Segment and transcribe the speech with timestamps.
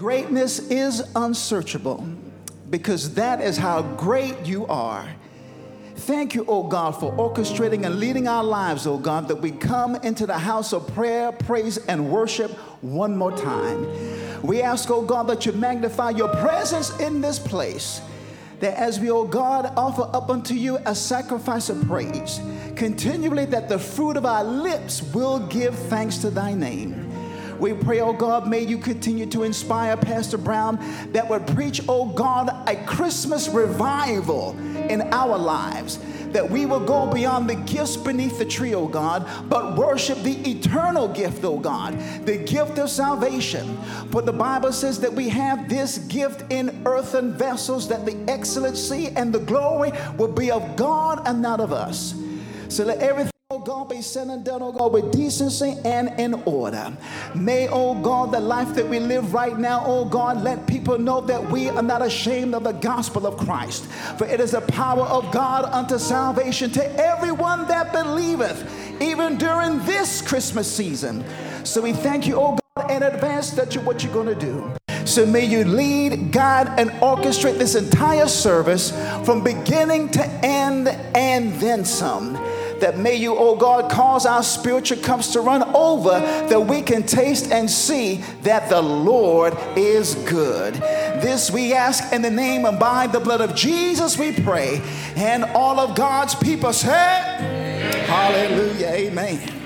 [0.00, 2.02] Greatness is unsearchable
[2.70, 5.06] because that is how great you are.
[5.94, 9.96] Thank you, oh God, for orchestrating and leading our lives, oh God, that we come
[9.96, 12.50] into the house of prayer, praise, and worship
[12.80, 13.86] one more time.
[14.40, 18.00] We ask, oh God, that you magnify your presence in this place.
[18.60, 22.40] That as we, oh God, offer up unto you a sacrifice of praise,
[22.74, 27.09] continually that the fruit of our lips will give thanks to thy name.
[27.60, 30.78] We pray, oh God, may you continue to inspire Pastor Brown
[31.12, 35.98] that would preach, oh God, a Christmas revival in our lives.
[36.32, 40.36] That we will go beyond the gifts beneath the tree, oh God, but worship the
[40.48, 43.76] eternal gift, oh God, the gift of salvation.
[44.10, 49.08] For the Bible says that we have this gift in earthen vessels, that the excellency
[49.16, 52.14] and the glory will be of God and not of us.
[52.68, 56.96] So let everything God, be said and done, oh God, with decency and in order.
[57.34, 61.20] May, oh God, the life that we live right now, oh God, let people know
[61.22, 63.86] that we are not ashamed of the gospel of Christ.
[64.18, 69.84] For it is the power of God unto salvation to everyone that believeth, even during
[69.84, 71.24] this Christmas season.
[71.64, 74.72] So we thank you, oh God, in advance that you what you're going to do.
[75.04, 78.92] So may you lead, guide, and orchestrate this entire service
[79.24, 82.36] from beginning to end and then some
[82.80, 87.02] that may you, oh God, cause our spiritual cups to run over that we can
[87.02, 90.74] taste and see that the Lord is good.
[90.74, 94.80] This we ask in the name and by the blood of Jesus we pray.
[95.16, 96.88] And all of God's people say,
[98.06, 99.59] Hallelujah, Amen.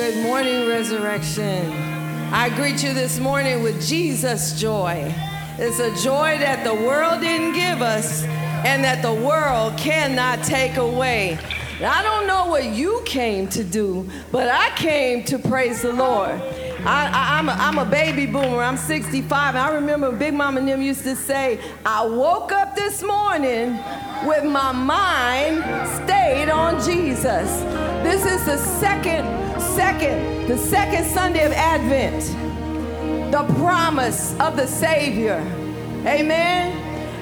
[0.00, 1.70] Good morning, resurrection.
[2.32, 5.14] I greet you this morning with Jesus' joy.
[5.58, 10.78] It's a joy that the world didn't give us and that the world cannot take
[10.78, 11.38] away.
[11.84, 16.40] I don't know what you came to do, but I came to praise the Lord.
[16.86, 18.62] I, am a, I'm a baby boomer.
[18.62, 19.54] I'm 65.
[19.54, 23.78] And I remember Big Mama and them used to say, I woke up this morning
[24.26, 25.62] with my mind
[26.04, 27.62] stayed on Jesus.
[28.02, 32.22] This is the second second, the second Sunday of Advent,
[33.30, 35.38] the promise of the Savior.
[36.06, 36.76] Amen.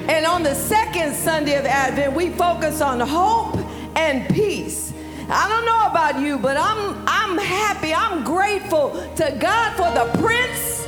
[0.09, 3.57] And on the second Sunday of Advent, we focus on hope
[3.95, 4.88] and peace.
[5.31, 7.93] I don't know about you, but I'm I'm happy.
[7.93, 10.85] I'm grateful to God for the Prince,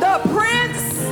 [0.00, 1.04] the Prince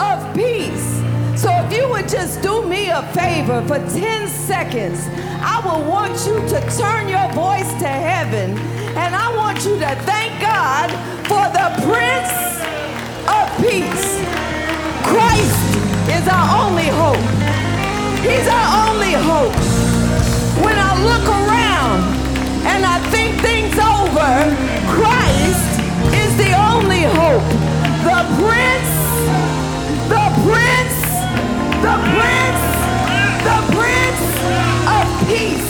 [0.00, 0.96] of Peace.
[1.40, 5.06] So if you would just do me a favor for 10 seconds,
[5.40, 8.58] I will want you to turn your voice to heaven
[8.98, 10.90] and I want you to thank God
[11.28, 12.34] for the Prince
[13.30, 14.18] of Peace.
[15.06, 15.76] Christ
[16.10, 17.22] is our only hope.
[18.26, 19.75] He's our only hope.
[21.04, 22.00] Look around
[22.66, 24.32] and I think things over,
[24.88, 25.80] Christ
[26.22, 27.46] is the only hope.
[28.08, 28.92] The Prince,
[30.08, 30.98] the Prince,
[31.84, 32.64] the Prince,
[33.48, 34.24] the Prince
[34.96, 35.65] of Peace.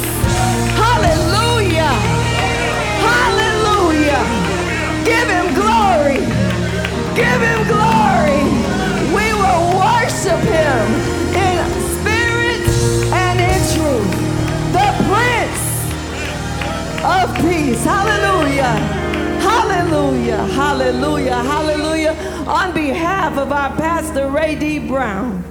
[19.86, 20.42] Hallelujah.
[20.46, 21.36] Hallelujah.
[21.36, 22.14] Hallelujah.
[22.48, 24.80] On behalf of our pastor, Ray D.
[24.80, 25.44] Brown,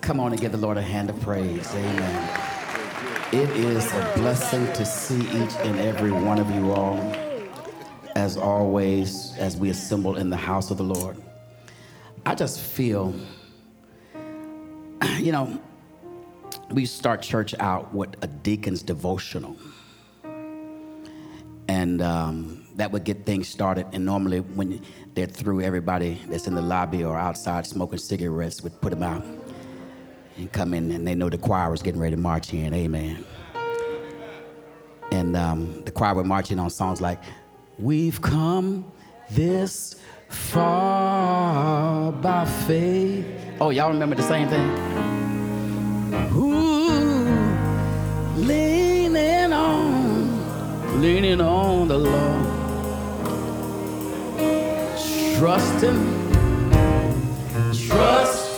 [0.00, 1.68] Come on and give the Lord a hand of praise.
[1.74, 2.40] Amen.
[3.32, 6.98] It is a blessing to see each and every one of you all,
[8.16, 11.16] as always, as we assemble in the house of the Lord.
[12.24, 13.14] I just feel,
[15.18, 15.60] you know,
[16.70, 19.56] we start church out with a deacon's devotional.
[21.68, 23.86] And um, that would get things started.
[23.92, 24.80] And normally, when
[25.14, 29.24] they're through, everybody that's in the lobby or outside smoking cigarettes would put them out
[30.36, 32.72] and come in, and they know the choir was getting ready to march in.
[32.72, 33.24] Amen.
[35.12, 37.20] And um, the choir would march in on songs like,
[37.78, 38.90] We've come
[39.30, 39.96] this
[40.28, 43.26] far by faith.
[43.60, 45.09] Oh, y'all remember the same thing?
[46.12, 47.24] Ooh,
[48.36, 52.46] leaning on, leaning on the Lord,
[55.38, 56.00] trusting,
[57.86, 58.49] trusting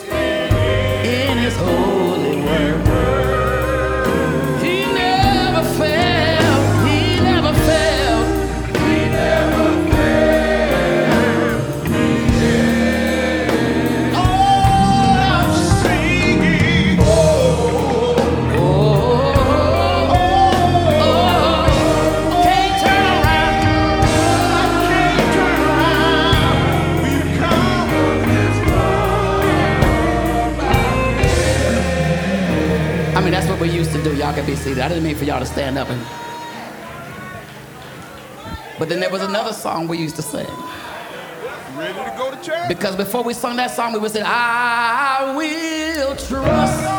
[34.82, 35.88] I didn't mean for y'all to stand up.
[35.88, 36.00] And...
[38.78, 40.46] But then there was another song we used to sing.
[41.76, 42.68] Ready to go to church?
[42.68, 46.91] Because before we sung that song, we would say, I will trust.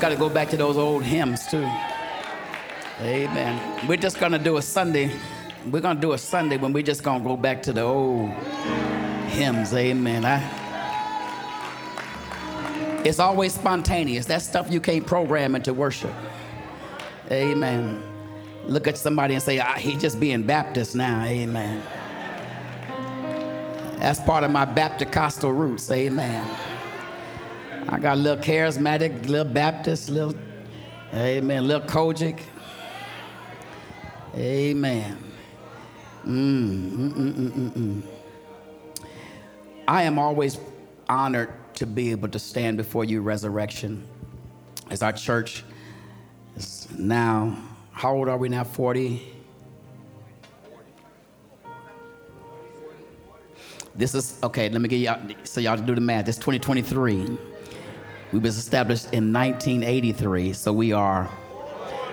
[0.00, 1.68] Got to go back to those old hymns too.
[3.00, 3.86] Amen.
[3.88, 5.10] We're just gonna do a Sunday.
[5.70, 8.30] We're gonna do a Sunday when we're just gonna go back to the old
[9.28, 9.72] hymns.
[9.72, 10.24] Amen.
[10.24, 10.42] I,
[13.04, 14.26] it's always spontaneous.
[14.26, 16.12] That stuff you can't program into worship.
[17.30, 18.02] Amen.
[18.66, 21.24] Look at somebody and say, ah, he just being Baptist now.
[21.24, 21.82] Amen.
[23.98, 25.90] That's part of my Baptist roots.
[25.90, 26.69] Amen.
[27.88, 30.34] I got a little charismatic, little Baptist, little,
[31.14, 32.40] amen, little COGIC.
[34.34, 35.18] Amen.
[36.24, 38.02] Mm, mm, mm, mm, mm, mm.
[39.88, 40.58] I am always
[41.08, 44.06] honored to be able to stand before you, resurrection,
[44.90, 45.64] as our church
[46.56, 47.56] is now,
[47.92, 48.64] how old are we now?
[48.64, 49.36] 40?
[53.94, 56.26] This is, okay, let me get y'all, so y'all do the math.
[56.26, 57.49] This 2023.
[58.32, 61.28] We was established in 1983, so we are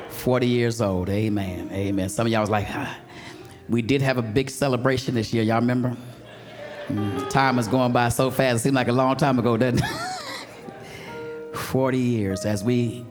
[0.09, 1.09] 40 years old.
[1.09, 1.69] Amen.
[1.71, 2.09] Amen.
[2.09, 2.97] Some of y'all was like, ah.
[3.69, 5.43] we did have a big celebration this year.
[5.43, 5.95] Y'all remember?
[6.87, 8.57] Mm, time is going by so fast.
[8.57, 11.55] It seemed like a long time ago, doesn't it?
[11.55, 13.05] 40 years as we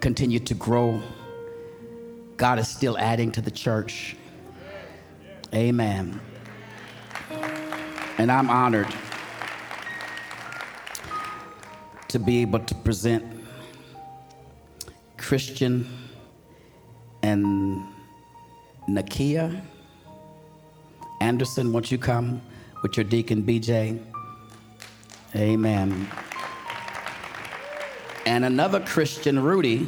[0.00, 1.02] continue to grow.
[2.36, 4.16] God is still adding to the church.
[5.52, 6.20] Amen.
[8.18, 8.92] And I'm honored
[12.16, 13.22] to be able to present
[15.18, 15.86] Christian
[17.22, 17.84] and
[18.88, 19.60] Nakia
[21.20, 21.74] Anderson.
[21.74, 22.40] Won't you come
[22.82, 24.02] with your deacon BJ?
[25.34, 26.08] Amen.
[28.24, 29.86] And another Christian, Rudy,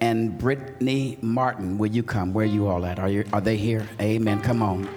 [0.00, 1.78] and Brittany Martin.
[1.78, 2.32] Will you come?
[2.32, 2.98] Where you all at?
[2.98, 3.86] Are, you, are they here?
[4.00, 4.42] Amen.
[4.42, 4.88] Come on.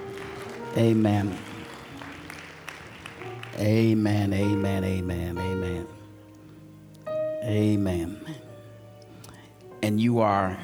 [0.76, 1.38] Amen.
[3.58, 5.86] Amen, amen, amen, amen.
[7.42, 8.20] Amen.
[9.82, 10.58] And you are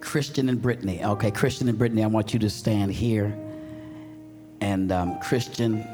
[0.00, 1.02] Christian and Brittany.
[1.02, 3.36] Okay, Christian and Brittany, I want you to stand here.
[4.60, 5.86] And um, Christian,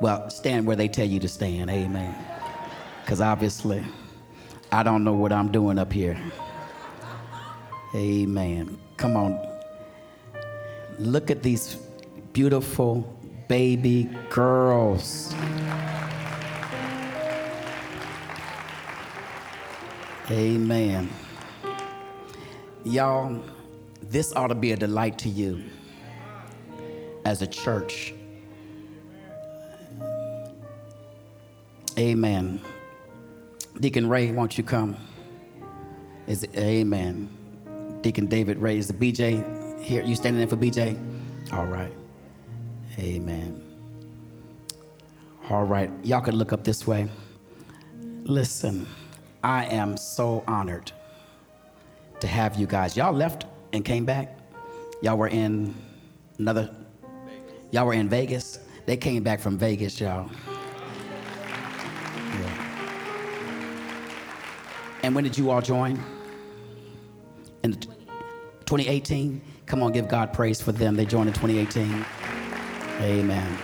[0.00, 1.68] well, stand where they tell you to stand.
[1.68, 2.14] Amen.
[3.02, 3.84] Because obviously,
[4.72, 6.18] I don't know what I'm doing up here.
[7.94, 8.78] Amen.
[8.96, 9.38] Come on.
[10.98, 11.76] Look at these
[12.32, 13.14] beautiful
[13.48, 15.34] baby girls.
[20.30, 21.10] Amen.
[22.84, 23.42] Y'all,
[24.02, 25.62] this ought to be a delight to you
[27.24, 28.14] as a church.
[31.98, 32.60] Amen.
[33.80, 34.96] Deacon Ray, won't you come?
[36.26, 37.28] Is it, amen.
[38.00, 40.02] Deacon David Ray, is the BJ here?
[40.02, 40.98] You standing in for BJ?
[41.52, 41.92] All right.
[42.98, 43.60] Amen.
[45.50, 47.08] All right, y'all can look up this way.
[48.22, 48.86] Listen,
[49.42, 50.90] I am so honored
[52.20, 52.96] to have you guys.
[52.96, 54.38] Y'all left and came back.
[55.02, 55.74] Y'all were in
[56.38, 56.74] another,
[57.70, 58.58] y'all were in Vegas.
[58.86, 60.30] They came back from Vegas, y'all.
[62.16, 62.64] Yeah.
[65.02, 66.02] And when did you all join?
[67.62, 69.42] In 2018?
[69.66, 70.96] Come on, give God praise for them.
[70.96, 72.04] They joined in 2018.
[73.00, 73.58] Amen.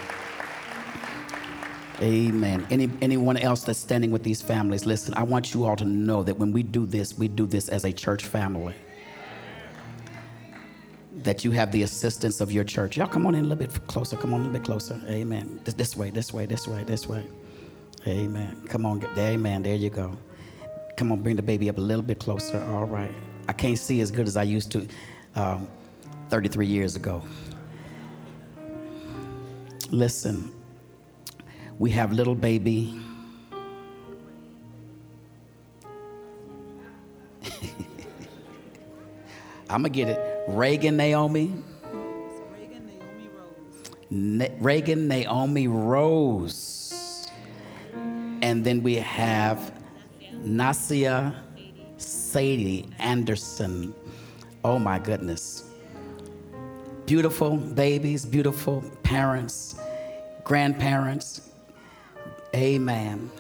[2.01, 2.67] Amen.
[2.71, 6.23] Any, anyone else that's standing with these families, listen, I want you all to know
[6.23, 8.75] that when we do this, we do this as a church family.
[11.13, 12.97] That you have the assistance of your church.
[12.97, 14.17] Y'all come on in a little bit closer.
[14.17, 14.99] Come on a little bit closer.
[15.09, 15.61] Amen.
[15.65, 17.23] This, this way, this way, this way, this way.
[18.07, 18.63] Amen.
[18.69, 19.05] Come on.
[19.19, 19.63] Amen.
[19.63, 20.17] There you go.
[20.97, 22.63] Come on, bring the baby up a little bit closer.
[22.71, 23.13] All right.
[23.49, 24.87] I can't see as good as I used to
[25.35, 25.69] um,
[26.31, 27.23] 33 years ago.
[29.91, 30.53] Listen,
[31.81, 33.01] we have little baby.
[39.69, 40.45] I'm going to get it.
[40.49, 41.53] Reagan Naomi.
[44.11, 47.29] Na- Reagan Naomi Rose.
[48.43, 49.73] And then we have
[50.45, 51.35] Nasia
[51.97, 53.93] Sadie Anderson.
[54.65, 55.65] Oh my goodness.
[57.07, 59.80] Beautiful babies, beautiful parents
[60.51, 61.49] grandparents.
[62.57, 63.31] Amen.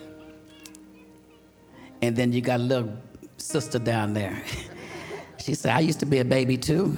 [2.03, 2.97] And then you got a little
[3.37, 4.41] sister down there.
[5.45, 6.97] she said, I used to be a baby too.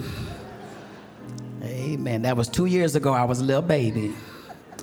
[1.62, 2.21] Amen.
[2.21, 3.14] That was two years ago.
[3.14, 4.12] I was a little baby.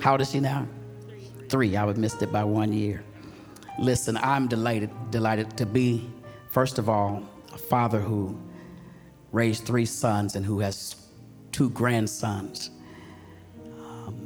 [0.00, 0.66] How old is she now?
[1.48, 1.76] Three.
[1.76, 3.04] I would missed it by one year.
[3.78, 6.10] Listen, I'm delighted, delighted to be,
[6.48, 7.22] first of all,
[7.54, 8.36] a father who
[9.30, 10.96] raised three sons and who has
[11.52, 12.70] two grandsons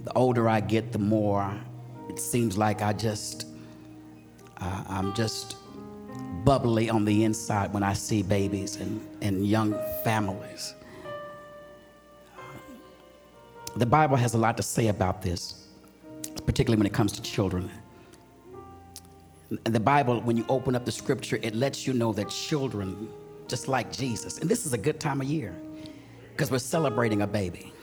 [0.05, 1.59] the older I get, the more
[2.09, 3.47] it seems like I just,
[4.59, 5.57] uh, I'm just
[6.45, 10.75] bubbly on the inside when I see babies and, and young families.
[13.77, 15.67] The Bible has a lot to say about this,
[16.47, 17.71] particularly when it comes to children.
[19.51, 23.09] And the Bible, when you open up the scripture, it lets you know that children
[23.49, 24.39] just like Jesus.
[24.39, 25.55] And this is a good time of year
[26.31, 27.74] because we're celebrating a baby.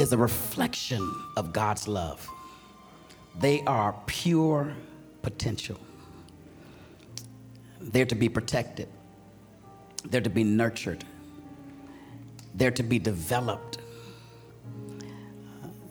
[0.00, 2.26] Is a reflection of God's love.
[3.38, 4.72] They are pure
[5.20, 5.78] potential.
[7.82, 8.88] They're to be protected,
[10.06, 11.04] they're to be nurtured,
[12.54, 13.76] they're to be developed.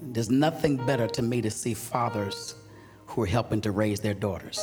[0.02, 2.56] There's nothing better to me to see fathers
[3.06, 4.60] who are helping to raise their daughters.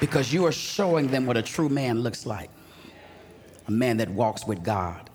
[0.00, 2.50] Because you are showing them what a true man looks like
[3.68, 5.10] a man that walks with God.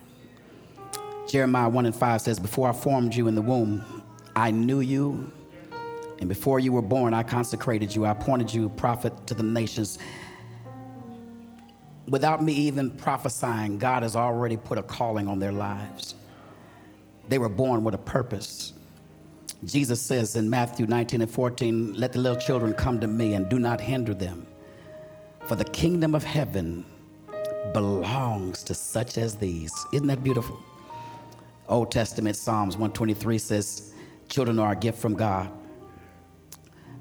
[1.27, 4.03] Jeremiah 1 and 5 says, Before I formed you in the womb,
[4.35, 5.31] I knew you.
[6.19, 8.05] And before you were born, I consecrated you.
[8.05, 9.97] I appointed you a prophet to the nations.
[12.07, 16.15] Without me even prophesying, God has already put a calling on their lives.
[17.29, 18.73] They were born with a purpose.
[19.65, 23.49] Jesus says in Matthew 19 and 14, Let the little children come to me and
[23.49, 24.45] do not hinder them,
[25.45, 26.85] for the kingdom of heaven
[27.71, 29.73] belongs to such as these.
[29.93, 30.59] Isn't that beautiful?
[31.69, 33.93] Old Testament Psalms 123 says,
[34.27, 35.49] Children are a gift from God.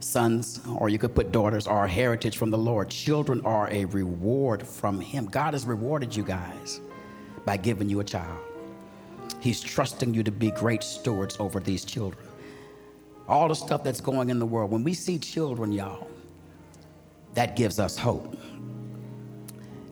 [0.00, 2.90] Sons, or you could put daughters, are a heritage from the Lord.
[2.90, 5.26] Children are a reward from Him.
[5.26, 6.80] God has rewarded you guys
[7.44, 8.38] by giving you a child.
[9.40, 12.26] He's trusting you to be great stewards over these children.
[13.28, 16.08] All the stuff that's going in the world, when we see children, y'all,
[17.34, 18.36] that gives us hope.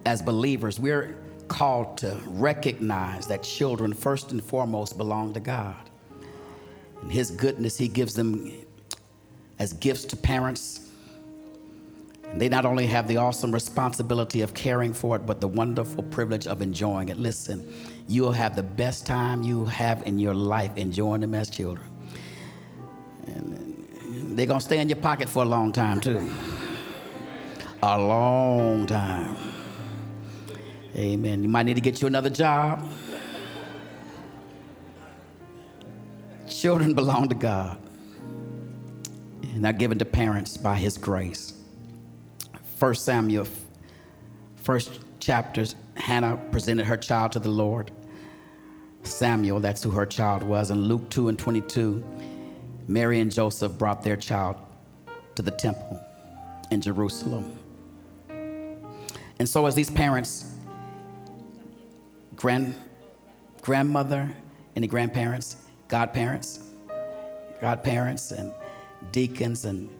[0.07, 1.17] As believers, we're
[1.49, 5.91] called to recognize that children, first and foremost, belong to God.
[7.03, 8.53] And His goodness, He gives them
[9.59, 10.89] as gifts to parents.
[12.31, 16.05] And they not only have the awesome responsibility of caring for it, but the wonderful
[16.05, 17.19] privilege of enjoying it.
[17.19, 17.71] Listen,
[18.07, 21.87] you'll have the best time you have in your life enjoying them as children.
[23.27, 26.31] And they're going to stay in your pocket for a long time, too.
[27.83, 29.50] A long time.
[30.97, 31.43] Amen.
[31.43, 32.89] You might need to get you another job.
[36.49, 37.79] Children belong to God
[39.55, 41.55] and are given to parents by His grace.
[42.77, 43.47] First Samuel,
[44.57, 47.93] first chapters, Hannah presented her child to the Lord.
[49.03, 50.71] Samuel, that's who her child was.
[50.71, 52.05] In Luke 2 and 22,
[52.89, 54.57] Mary and Joseph brought their child
[55.37, 56.01] to the temple
[56.71, 57.57] in Jerusalem.
[59.39, 60.50] And so, as these parents
[62.41, 62.75] grand,
[63.61, 64.35] grandmother,
[64.75, 65.57] any grandparents,
[65.89, 66.61] godparents,
[67.61, 68.53] godparents, and
[69.13, 69.91] deacons, and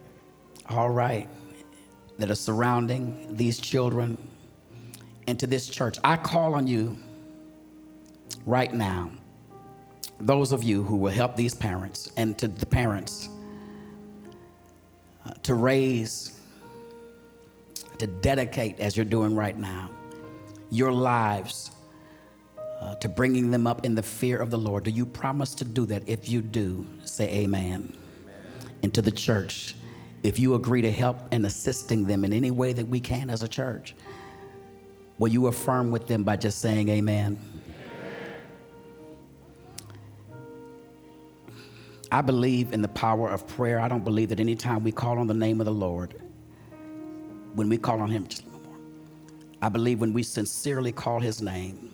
[0.67, 1.29] all right,
[2.17, 4.17] that are surrounding these children
[5.27, 5.99] and to this church.
[6.03, 6.97] I call on you
[8.47, 9.11] right now,
[10.19, 13.29] those of you who will help these parents and to the parents
[15.27, 16.39] uh, to raise,
[17.99, 19.91] to dedicate as you're doing right now,
[20.71, 21.71] your lives
[22.81, 24.83] uh, to bringing them up in the fear of the Lord.
[24.83, 26.03] Do you promise to do that?
[26.07, 27.93] If you do, say amen.
[27.93, 28.71] amen.
[28.83, 29.75] And to the church,
[30.23, 33.43] if you agree to help and assisting them in any way that we can as
[33.43, 33.95] a church,
[35.19, 37.39] will you affirm with them by just saying amen?
[42.11, 43.79] I believe in the power of prayer.
[43.79, 46.21] I don't believe that anytime we call on the name of the Lord,
[47.53, 48.77] when we call on Him, just a little more.
[49.61, 51.90] I believe when we sincerely call His name,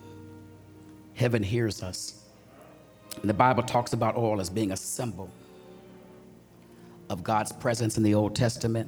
[1.18, 2.22] heaven hears us.
[3.20, 5.30] And the Bible talks about oil as being a symbol
[7.10, 8.88] of God's presence in the Old Testament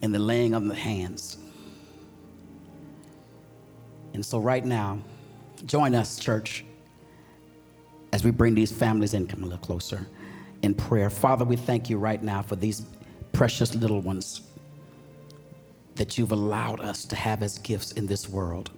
[0.00, 1.36] and the laying of the hands.
[4.14, 4.98] And so, right now,
[5.66, 6.64] join us, church,
[8.12, 9.26] as we bring these families in.
[9.26, 10.06] Come a little closer
[10.62, 11.10] in prayer.
[11.10, 12.86] Father, we thank you right now for these
[13.32, 14.40] precious little ones
[15.96, 18.70] that you've allowed us to have as gifts in this world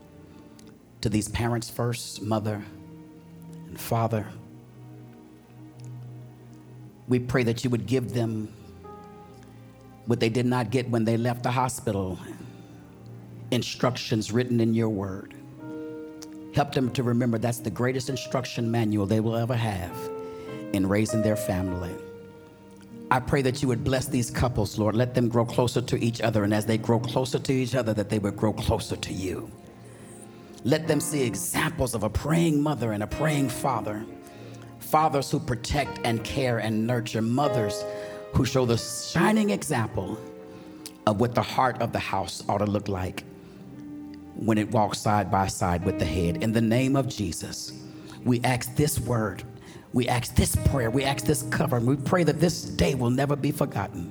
[1.03, 2.63] to these parents first, mother
[3.69, 4.27] and father.
[7.09, 8.53] We pray that you would give them
[10.07, 12.19] what they did not get when they left the hospital
[13.51, 15.35] instructions written in your word.
[16.55, 19.97] Help them to remember that's the greatest instruction manual they will ever have
[20.73, 21.95] in raising their family.
[23.11, 24.95] I pray that you would bless these couples, Lord.
[24.95, 27.93] Let them grow closer to each other, and as they grow closer to each other,
[27.93, 29.51] that they would grow closer to you.
[30.65, 34.05] Let them see examples of a praying mother and a praying father.
[34.79, 37.85] Fathers who protect and care and nurture, mothers
[38.35, 40.19] who show the shining example
[41.07, 43.25] of what the heart of the house ought to look like
[44.37, 46.43] when it walks side by side with the head.
[46.43, 47.73] In the name of Jesus,
[48.25, 49.45] we ask this word
[49.95, 53.11] We ask this prayer, we ask this cover, and we pray that this day will
[53.11, 54.11] never be forgotten.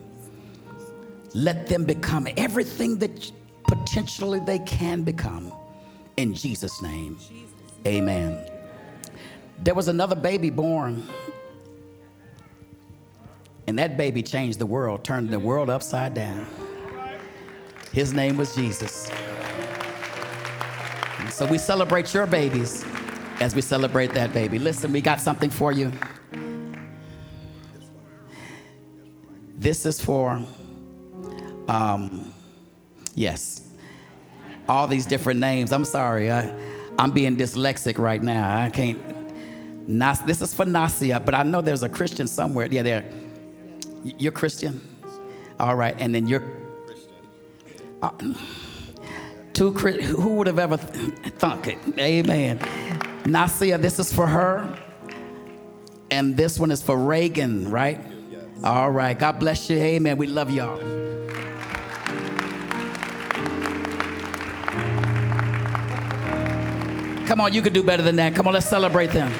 [1.33, 3.31] Let them become everything that
[3.67, 5.51] potentially they can become.
[6.21, 7.17] In Jesus' name,
[7.87, 8.45] amen.
[9.57, 11.03] There was another baby born,
[13.65, 16.45] and that baby changed the world, turned the world upside down.
[17.91, 19.09] His name was Jesus.
[21.17, 22.85] And so we celebrate your babies
[23.39, 24.59] as we celebrate that baby.
[24.59, 25.91] Listen, we got something for you.
[29.57, 30.39] This is for,
[31.67, 32.31] um,
[33.15, 33.60] yes,
[34.67, 35.71] all these different names.
[35.71, 36.53] I'm sorry, I,
[36.97, 38.61] I'm being dyslexic right now.
[38.63, 38.99] I can't.
[39.87, 42.67] Nas, this is for Nasia, but I know there's a Christian somewhere.
[42.69, 43.05] Yeah, there.
[44.03, 44.81] You're Christian?
[45.59, 46.43] All right, and then you're.
[48.01, 48.11] Uh,
[49.53, 51.77] two, who would have ever th- thunk it?
[51.99, 52.59] Amen.
[53.23, 54.77] Nasia, this is for her.
[56.09, 57.99] And this one is for Reagan, right?
[58.63, 59.17] All right.
[59.17, 59.77] God bless you.
[59.77, 60.17] Amen.
[60.17, 60.77] We love y'all.
[67.27, 68.35] Come on, you can do better than that.
[68.35, 69.31] Come on, let's celebrate them.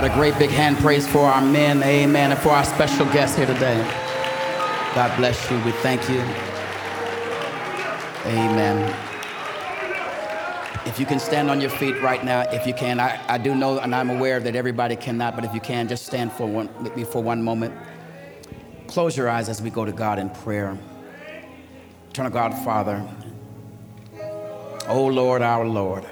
[0.00, 1.82] God a great big hand praise for our men.
[1.82, 2.32] Amen.
[2.32, 3.76] And for our special guest here today.
[4.94, 5.58] God bless you.
[5.62, 6.20] We thank you.
[8.24, 8.96] Amen.
[10.86, 13.54] If you can stand on your feet right now, if you can, I, I do
[13.54, 16.70] know and I'm aware that everybody cannot, but if you can, just stand for one,
[16.82, 17.74] with me for one moment.
[18.86, 20.78] Close your eyes as we go to God in prayer.
[22.14, 23.06] Turn to God, Father.
[24.88, 26.06] O Lord, our Lord,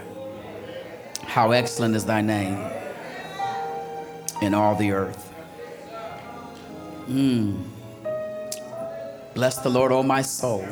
[1.23, 2.78] how excellent is thy name
[4.41, 5.33] in all the earth.
[7.09, 7.65] Mm.
[9.35, 10.67] Bless the Lord, O my soul,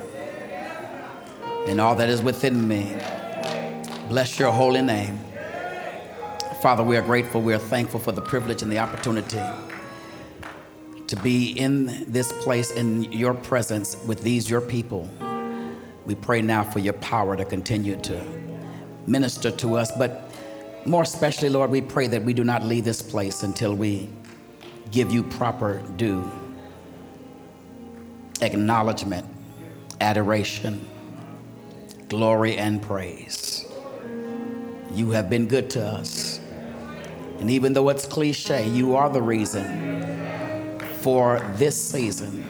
[1.67, 2.97] and all that is within me.
[4.09, 5.19] Bless your holy name.
[6.63, 9.41] Father, we are grateful, we are thankful for the privilege and the opportunity
[11.07, 15.09] to be in this place in your presence with these, your people.
[16.05, 18.25] We pray now for your power to continue to
[19.07, 20.26] minister to us, but
[20.87, 24.09] more especially, Lord, we pray that we do not leave this place until we
[24.91, 26.31] give you proper due
[28.43, 29.27] acknowledgement,
[30.01, 30.87] adoration,
[32.09, 33.65] glory, and praise.
[34.93, 36.41] You have been good to us.
[37.41, 42.45] And even though it's cliche, you are the reason for this season.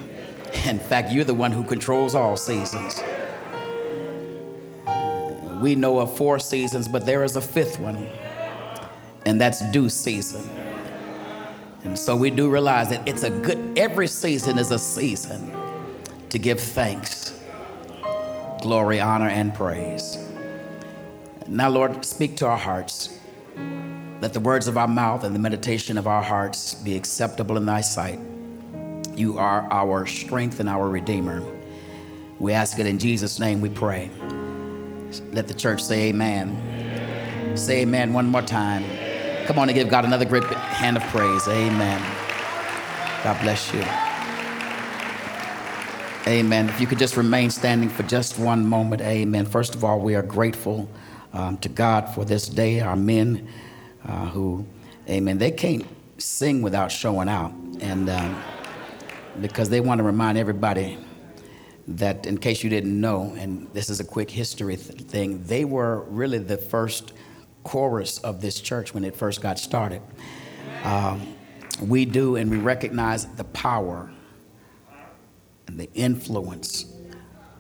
[0.64, 3.02] In fact, you're the one who controls all seasons.
[5.60, 8.08] We know of four seasons, but there is a fifth one,
[9.26, 10.48] and that's due season.
[11.84, 15.52] And so we do realize that it's a good, every season is a season
[16.30, 17.38] to give thanks,
[18.62, 20.18] glory, honor, and praise.
[21.48, 23.18] Now, Lord, speak to our hearts.
[24.20, 27.66] Let the words of our mouth and the meditation of our hearts be acceptable in
[27.66, 28.18] thy sight.
[29.14, 31.42] You are our strength and our Redeemer.
[32.38, 34.10] We ask it in Jesus' name we pray.
[35.32, 37.56] Let the church say amen.
[37.56, 38.84] Say amen one more time.
[39.46, 41.46] Come on and give God another great hand of praise.
[41.46, 42.02] Amen.
[43.22, 43.84] God bless you.
[46.26, 46.68] Amen.
[46.68, 49.02] If you could just remain standing for just one moment.
[49.02, 49.46] Amen.
[49.46, 50.88] First of all, we are grateful
[51.32, 52.80] um, to God for this day.
[52.80, 53.46] Our men
[54.04, 54.66] uh, who,
[55.08, 55.86] amen, they can't
[56.18, 57.52] sing without showing out.
[57.80, 58.42] And um,
[59.40, 60.98] because they want to remind everybody
[61.86, 65.64] that, in case you didn't know, and this is a quick history th- thing, they
[65.64, 67.12] were really the first
[67.66, 70.00] chorus of this church when it first got started.
[70.84, 71.34] Um,
[71.82, 74.08] we do, and we recognize the power
[75.66, 76.86] and the influence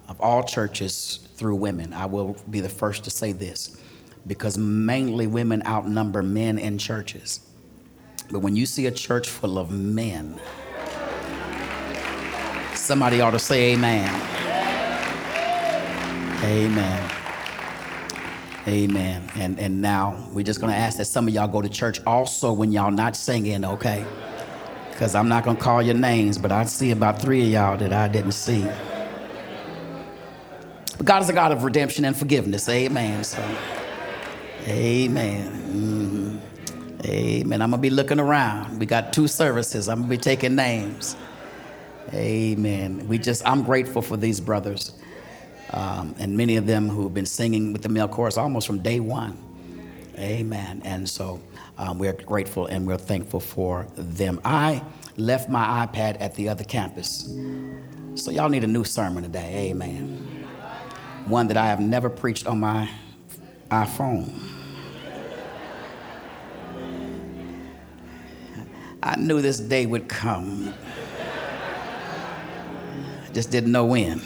[0.08, 1.92] of all churches through women.
[1.92, 3.80] I will be the first to say this
[4.28, 7.40] because mainly women outnumber men in churches.
[8.30, 10.38] But when you see a church full of men,
[12.74, 14.08] somebody ought to say amen.
[16.44, 17.25] Amen.
[18.68, 19.30] Amen.
[19.36, 22.52] And and now we're just gonna ask that some of y'all go to church also
[22.52, 24.04] when y'all not singing, okay?
[24.90, 27.92] Because I'm not gonna call your names, but I see about three of y'all that
[27.92, 28.66] I didn't see.
[30.96, 32.68] But God is a God of redemption and forgiveness.
[32.68, 33.22] Amen.
[33.22, 33.42] So,
[34.66, 36.40] amen.
[37.02, 37.06] Mhm.
[37.06, 37.62] Amen.
[37.62, 38.80] I'm gonna be looking around.
[38.80, 39.88] We got two services.
[39.88, 41.14] I'm gonna be taking names.
[42.14, 43.06] Amen.
[43.06, 44.92] We just I'm grateful for these brothers
[45.72, 48.80] um, and many of them who have been singing with the male chorus almost from
[48.80, 49.36] day one.
[50.18, 50.80] Amen.
[50.84, 51.40] And so
[51.78, 54.40] um, we're grateful and we're thankful for them.
[54.44, 54.82] I
[55.16, 57.28] left my iPad at the other campus.
[58.14, 59.70] So y'all need a new sermon today.
[59.70, 60.46] Amen.
[61.26, 62.88] One that I have never preached on my
[63.70, 64.32] iPhone.
[69.02, 70.72] I knew this day would come.
[73.32, 74.22] Just didn't know when.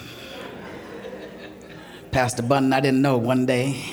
[2.13, 3.85] Pastor Bunton, I didn't know one day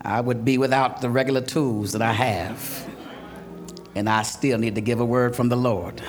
[0.00, 2.88] I would be without the regular tools that I have.
[3.96, 6.00] And I still need to give a word from the Lord.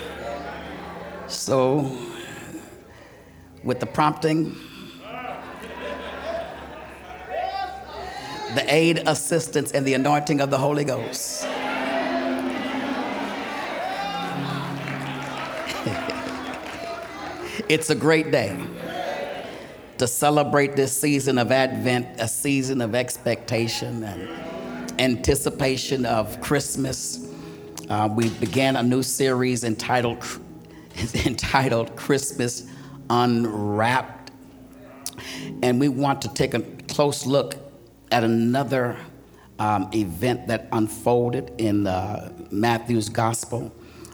[1.28, 1.98] So,
[3.64, 4.56] with the prompting,
[8.54, 11.44] the aid, assistance, and the anointing of the Holy Ghost.
[17.68, 18.64] it's a great day
[20.02, 27.32] to celebrate this season of Advent, a season of expectation and anticipation of Christmas.
[27.88, 30.26] Uh, we began a new series entitled
[31.28, 32.68] entitled Christmas
[33.12, 34.32] Unwrapped,
[35.62, 37.58] and we want to take a close look
[38.12, 38.98] at another
[39.60, 43.72] um, event that unfolded in uh, Matthew's Gospel.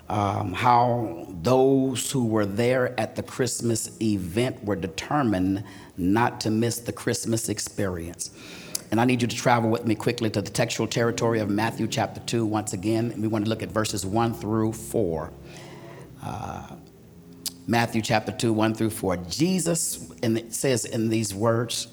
[0.10, 5.64] Um, how those who were there at the Christmas event were determined
[5.98, 8.32] not to miss the Christmas experience.
[8.90, 11.88] And I need you to travel with me quickly to the textual territory of Matthew
[11.88, 13.14] chapter 2 once again.
[13.22, 15.32] We want to look at verses 1 through 4.
[16.24, 16.76] Uh,
[17.68, 19.18] Matthew chapter 2, 1 through 4.
[19.30, 21.90] Jesus, and it says in these words,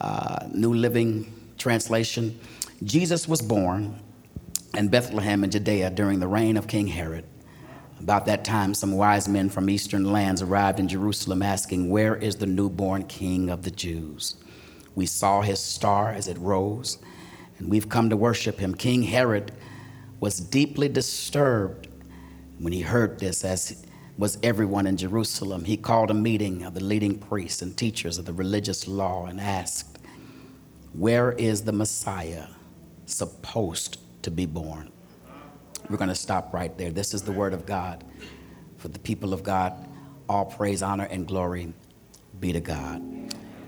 [0.00, 2.40] uh, New Living Translation,
[2.82, 4.00] Jesus was born
[4.74, 7.24] in Bethlehem in Judea during the reign of King Herod.
[8.02, 12.34] About that time, some wise men from eastern lands arrived in Jerusalem asking, Where is
[12.34, 14.34] the newborn king of the Jews?
[14.96, 16.98] We saw his star as it rose,
[17.58, 18.74] and we've come to worship him.
[18.74, 19.52] King Herod
[20.18, 21.86] was deeply disturbed
[22.58, 23.86] when he heard this, as
[24.18, 25.64] was everyone in Jerusalem.
[25.64, 29.40] He called a meeting of the leading priests and teachers of the religious law and
[29.40, 30.00] asked,
[30.92, 32.46] Where is the Messiah
[33.06, 34.91] supposed to be born?
[35.92, 36.90] We're going to stop right there.
[36.90, 38.02] This is the word of God.
[38.78, 39.74] For the people of God,
[40.26, 41.74] all praise, honor, and glory
[42.40, 43.02] be to God.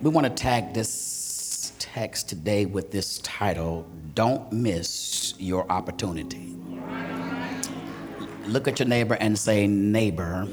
[0.03, 6.57] We want to tag this text today with this title Don't Miss Your Opportunity.
[8.47, 10.49] Look at your neighbor and say, Neighbor,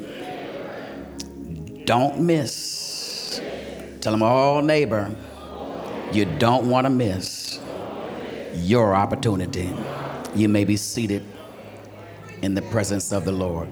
[1.85, 3.39] don't miss.
[4.01, 5.15] Tell them, Oh, neighbor,
[6.11, 7.61] you don't want to miss
[8.55, 9.73] your opportunity.
[10.35, 11.25] You may be seated
[12.41, 13.69] in the presence of the Lord.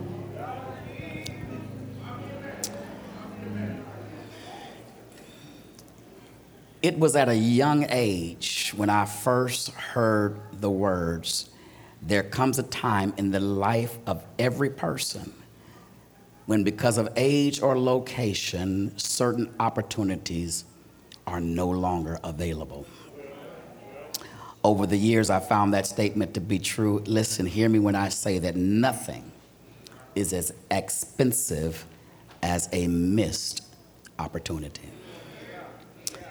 [6.82, 11.50] It was at a young age when I first heard the words,
[12.02, 15.34] There comes a time in the life of every person
[16.46, 20.64] when, because of age or location, certain opportunities
[21.28, 22.88] are no longer available.
[24.64, 27.00] Over the years, I found that statement to be true.
[27.06, 29.32] Listen, hear me when I say that nothing
[30.16, 31.86] is as expensive
[32.44, 33.64] as a missed
[34.18, 34.90] opportunity.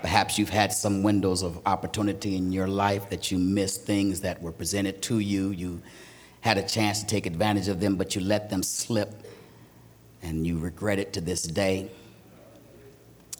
[0.02, 4.40] Perhaps you've had some windows of opportunity in your life that you missed things that
[4.40, 5.50] were presented to you.
[5.50, 5.82] You
[6.40, 9.10] had a chance to take advantage of them, but you let them slip
[10.22, 11.90] and you regret it to this day.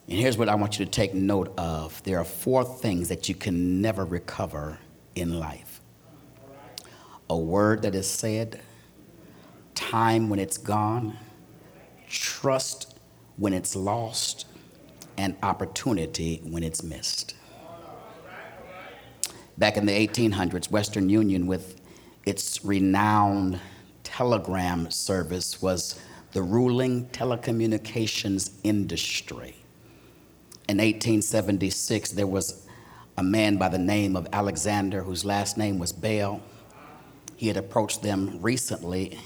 [0.08, 3.28] And here's what I want you to take note of there are four things that
[3.28, 4.78] you can never recover
[5.14, 5.82] in life
[7.30, 8.60] a word that is said,
[9.74, 11.16] time when it's gone,
[12.08, 12.98] trust
[13.36, 14.46] when it's lost,
[15.18, 17.34] and opportunity when it's missed.
[19.58, 21.80] Back in the 1800s, Western Union, with
[22.24, 23.60] its renowned
[24.04, 26.00] telegram service, was
[26.32, 29.57] the ruling telecommunications industry.
[30.68, 32.66] In 1876, there was
[33.16, 36.42] a man by the name of Alexander, whose last name was Bell.
[37.36, 39.18] He had approached them recently.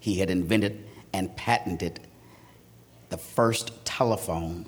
[0.00, 2.00] He had invented and patented
[3.10, 4.66] the first telephone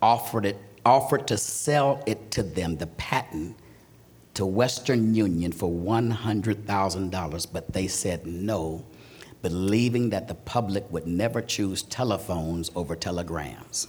[0.00, 3.56] offered, it, offered to sell it to them, the patent,
[4.34, 8.84] to Western Union for $100,000, but they said no,
[9.42, 13.88] believing that the public would never choose telephones over telegrams.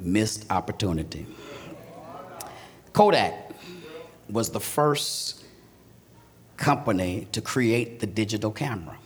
[0.00, 1.26] Missed opportunity.
[2.92, 3.50] Kodak
[4.28, 5.44] was the first
[6.56, 8.98] company to create the digital camera,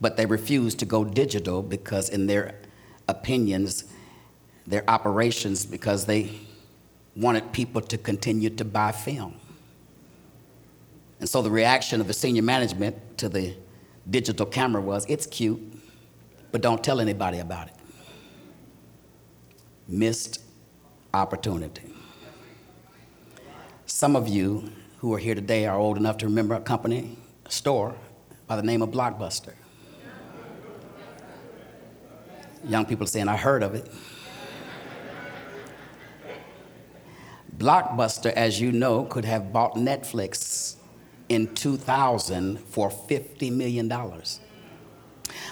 [0.00, 2.54] but they refused to go digital because, in their
[3.08, 3.84] opinions,
[4.66, 6.30] their operations because they
[7.14, 9.34] wanted people to continue to buy film.
[11.20, 13.54] And so the reaction of the senior management to the
[14.08, 15.60] digital camera was it's cute,
[16.52, 17.75] but don't tell anybody about it.
[19.88, 20.40] Missed
[21.14, 21.82] opportunity.
[23.86, 27.50] Some of you who are here today are old enough to remember a company, a
[27.50, 27.94] store
[28.46, 29.54] by the name of Blockbuster.
[32.64, 33.90] Young people saying, I heard of it.
[37.56, 40.76] Blockbuster, as you know, could have bought Netflix
[41.28, 43.88] in 2000 for $50 million.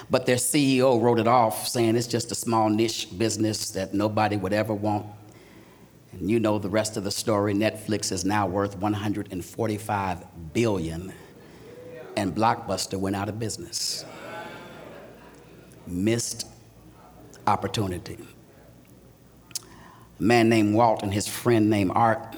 [0.09, 4.37] But their CEO wrote it off, saying it's just a small niche business that nobody
[4.37, 5.05] would ever want.
[6.11, 7.53] And you know the rest of the story.
[7.53, 11.13] Netflix is now worth 145 billion,
[12.15, 14.05] and Blockbuster went out of business.
[15.87, 16.47] Missed
[17.45, 18.17] opportunity.
[20.19, 22.37] A man named Walt and his friend named Art,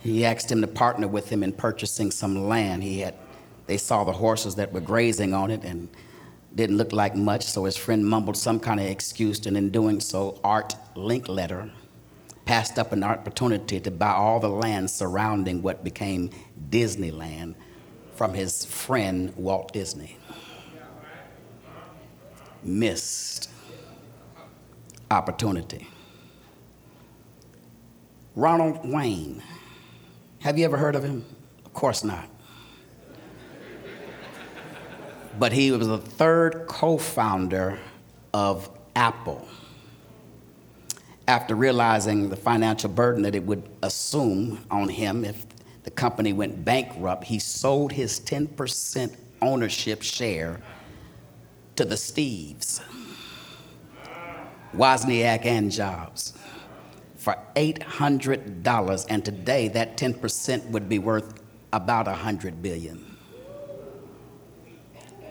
[0.00, 2.82] he asked him to partner with him in purchasing some land.
[2.82, 3.14] He had,
[3.68, 5.88] they saw the horses that were grazing on it and
[6.54, 10.00] didn't look like much, so his friend mumbled some kind of excuse, and in doing
[10.00, 11.70] so, Art Linkletter
[12.46, 16.30] passed up an opportunity to buy all the land surrounding what became
[16.70, 17.54] Disneyland
[18.14, 20.16] from his friend Walt Disney.
[22.64, 23.50] Missed
[25.10, 25.86] opportunity.
[28.34, 29.42] Ronald Wayne.
[30.40, 31.24] Have you ever heard of him?
[31.66, 32.28] Of course not.
[35.38, 37.78] But he was the third co founder
[38.34, 39.46] of Apple.
[41.28, 45.46] After realizing the financial burden that it would assume on him if
[45.84, 50.60] the company went bankrupt, he sold his 10% ownership share
[51.76, 52.82] to the Steves,
[54.74, 56.34] Wozniak and Jobs,
[57.16, 59.06] for $800.
[59.08, 61.40] And today, that 10% would be worth
[61.72, 63.07] about 100 billion.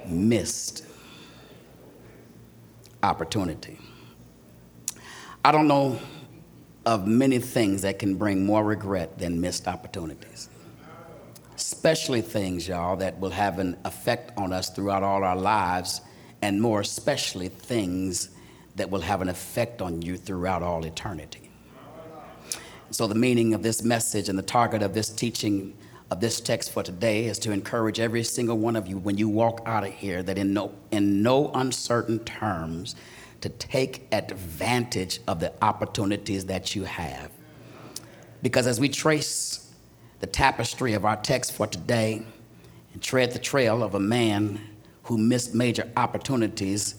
[0.08, 0.86] Missed
[3.03, 3.80] opportunity.
[5.43, 5.99] I don't know
[6.86, 10.49] of many things that can bring more regret than missed opportunities.
[11.55, 16.01] Especially things, y'all, that will have an effect on us throughout all our lives,
[16.41, 18.30] and more especially things
[18.76, 21.49] that will have an effect on you throughout all eternity.
[22.91, 25.78] So, the meaning of this message and the target of this teaching
[26.10, 29.28] of this text for today is to encourage every single one of you when you
[29.28, 32.95] walk out of here that in no, in no uncertain terms,
[33.41, 37.30] to take advantage of the opportunities that you have.
[38.41, 39.72] Because as we trace
[40.20, 42.24] the tapestry of our text for today
[42.93, 44.60] and tread the trail of a man
[45.03, 46.95] who missed major opportunities,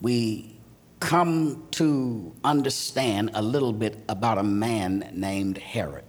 [0.00, 0.56] we
[1.00, 6.05] come to understand a little bit about a man named Herod.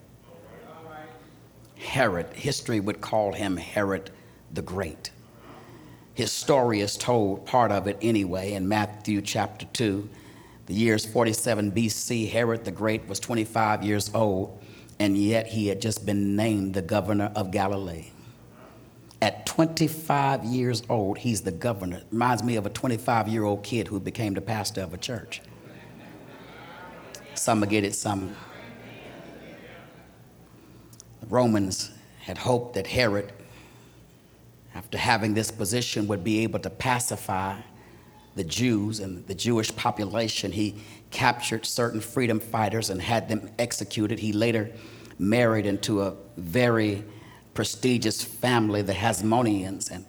[1.79, 4.11] Herod, history would call him Herod
[4.53, 5.11] the Great.
[6.13, 10.09] His story is told, part of it anyway, in Matthew chapter 2.
[10.65, 14.59] The years 47 BC, Herod the Great was 25 years old,
[14.99, 18.07] and yet he had just been named the governor of Galilee.
[19.21, 22.01] At 25 years old, he's the governor.
[22.11, 25.41] Reminds me of a 25 year old kid who became the pastor of a church.
[27.33, 28.35] Some get it, some.
[31.29, 33.31] Romans had hoped that Herod
[34.77, 37.59] after having this position, would be able to pacify
[38.35, 40.51] the Jews and the Jewish population.
[40.51, 40.75] He
[41.09, 44.19] captured certain freedom fighters and had them executed.
[44.19, 44.69] He later
[45.17, 47.03] married into a very
[47.55, 49.89] prestigious family, the Hasmoneans.
[49.89, 50.05] And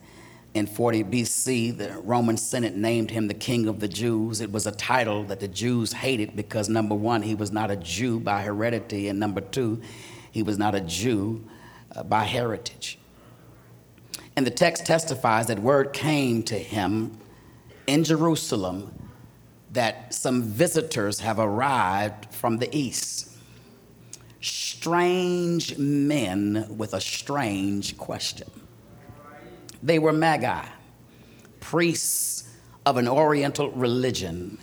[0.53, 4.43] in 40 BC, the Roman Senate named him the King of the Jews.
[4.43, 7.77] It was a title that the Jews hated because, number one, he was not a
[7.77, 9.81] Jew by heredity, and number two,
[10.31, 11.45] he was not a Jew
[11.95, 12.99] uh, by heritage.
[14.37, 17.19] And the text testifies that word came to him
[17.87, 18.93] in Jerusalem
[19.73, 23.37] that some visitors have arrived from the east.
[24.41, 28.49] Strange men with a strange question.
[29.83, 30.65] They were magi,
[31.61, 32.49] priests
[32.87, 34.59] of an oriental religion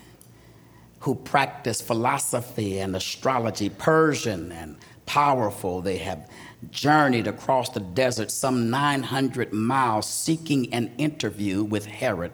[1.00, 5.82] who practiced philosophy and astrology, Persian and powerful.
[5.82, 6.30] They have
[6.72, 12.32] journeyed across the desert some 900 miles seeking an interview with Herod.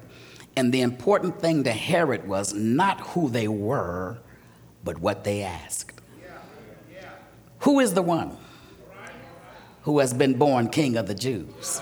[0.56, 4.18] And the important thing to Herod was not who they were,
[4.84, 6.02] but what they asked.
[7.60, 8.38] Who is the one
[9.84, 11.82] who has been born king of the Jews?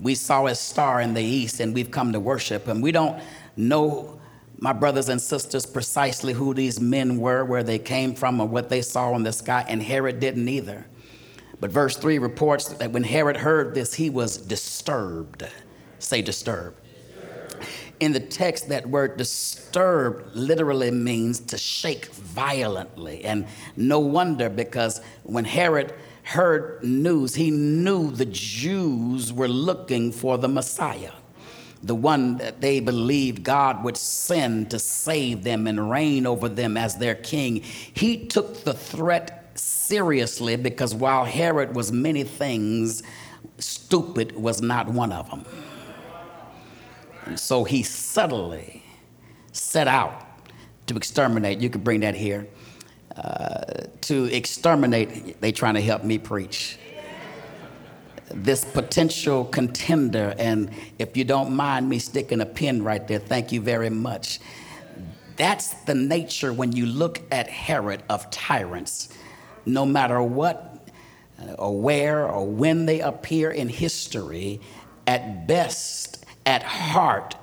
[0.00, 2.80] We saw his star in the east and we've come to worship him.
[2.80, 3.22] We don't
[3.56, 4.18] know,
[4.62, 8.68] my brothers and sisters, precisely who these men were, where they came from, or what
[8.68, 10.86] they saw in the sky, and Herod didn't either.
[11.58, 15.44] But verse 3 reports that when Herod heard this, he was disturbed.
[15.98, 16.78] Say disturbed.
[17.98, 23.24] In the text, that word disturbed literally means to shake violently.
[23.24, 25.92] And no wonder because when Herod
[26.22, 31.10] heard news, he knew the Jews were looking for the Messiah,
[31.82, 36.76] the one that they believed God would send to save them and reign over them
[36.76, 37.56] as their king.
[37.60, 43.02] He took the threat seriously because while Herod was many things,
[43.58, 45.44] stupid was not one of them.
[47.26, 48.82] And so he subtly
[49.52, 50.26] set out
[50.86, 51.58] to exterminate.
[51.60, 52.46] You could bring that here.
[53.16, 56.78] Uh, to exterminate, they trying to help me preach.
[58.34, 63.52] This potential contender, and if you don't mind me sticking a pin right there, thank
[63.52, 64.40] you very much.
[65.36, 69.08] That's the nature when you look at Herod of tyrants
[69.66, 70.88] no matter what
[71.40, 74.60] uh, or where or when they appear in history,
[75.06, 77.36] at best, at heart,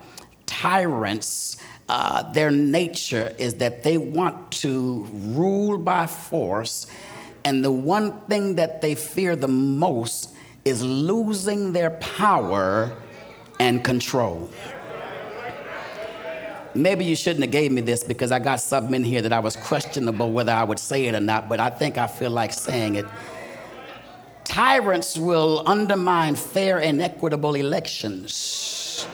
[0.46, 6.88] tyrants, uh, their nature is that they want to rule by force.
[7.44, 10.36] And the one thing that they fear the most
[10.66, 12.96] is losing their power
[13.60, 14.50] and control.
[16.76, 19.40] Maybe you shouldn't have gave me this because I got something in here that I
[19.40, 22.54] was questionable whether I would say it or not, but I think I feel like
[22.54, 23.06] saying it.
[24.44, 29.08] Tyrants will undermine fair and equitable elections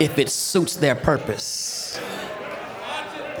[0.00, 2.00] if it suits their purpose.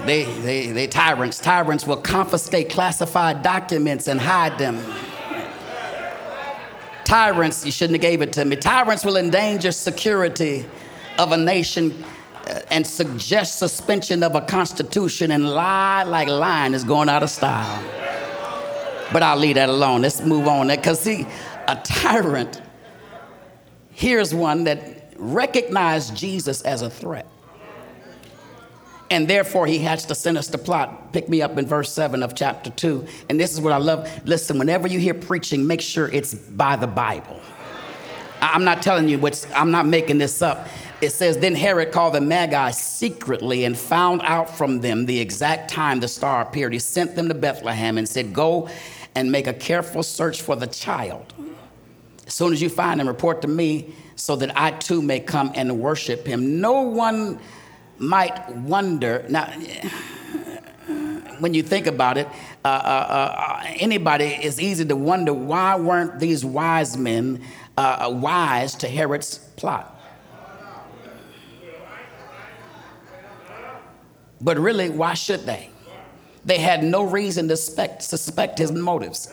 [0.04, 1.38] They, they, they tyrants.
[1.38, 4.82] Tyrants will confiscate classified documents and hide them.
[7.08, 8.54] Tyrants, you shouldn't have gave it to me.
[8.54, 10.66] Tyrants will endanger security
[11.18, 12.04] of a nation
[12.46, 17.30] uh, and suggest suspension of a constitution and lie like lying is going out of
[17.30, 17.82] style.
[19.10, 20.02] But I'll leave that alone.
[20.02, 20.68] Let's move on.
[20.68, 21.26] Because, see,
[21.66, 22.60] a tyrant,
[23.90, 27.26] here's one that recognized Jesus as a threat.
[29.10, 31.12] And therefore, he hatched a sinister plot.
[31.12, 33.06] Pick me up in verse 7 of chapter 2.
[33.30, 34.08] And this is what I love.
[34.26, 37.40] Listen, whenever you hear preaching, make sure it's by the Bible.
[38.40, 40.68] I'm not telling you what's, I'm not making this up.
[41.00, 45.70] It says, Then Herod called the Magi secretly and found out from them the exact
[45.70, 46.72] time the star appeared.
[46.72, 48.68] He sent them to Bethlehem and said, Go
[49.14, 51.32] and make a careful search for the child.
[52.26, 55.52] As soon as you find him, report to me so that I too may come
[55.54, 56.60] and worship him.
[56.60, 57.38] No one
[57.98, 59.46] might wonder now
[61.40, 62.26] when you think about it
[62.64, 67.42] uh, uh, uh, anybody it's easy to wonder why weren't these wise men
[67.76, 70.00] uh, wise to herod's plot
[74.40, 75.70] but really why should they
[76.44, 79.32] they had no reason to suspect, suspect his motives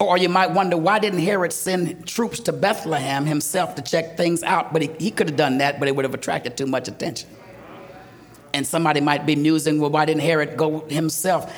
[0.00, 4.42] or you might wonder why didn't Herod send troops to Bethlehem himself to check things
[4.42, 4.72] out?
[4.72, 7.28] But he, he could have done that, but it would have attracted too much attention.
[8.54, 11.52] And somebody might be musing, well, why didn't Herod go himself?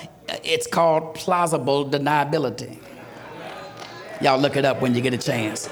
[0.44, 2.78] It's called plausible deniability.
[4.20, 5.68] Y'all look it up when you get a chance.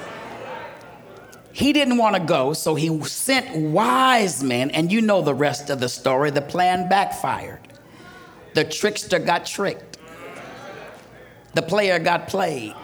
[1.53, 5.71] He didn't want to go, so he sent wise men, and you know the rest
[5.71, 6.31] of the story.
[6.31, 7.61] The plan backfired.
[8.55, 9.99] The trickster got tricked.
[11.55, 12.75] The player got played.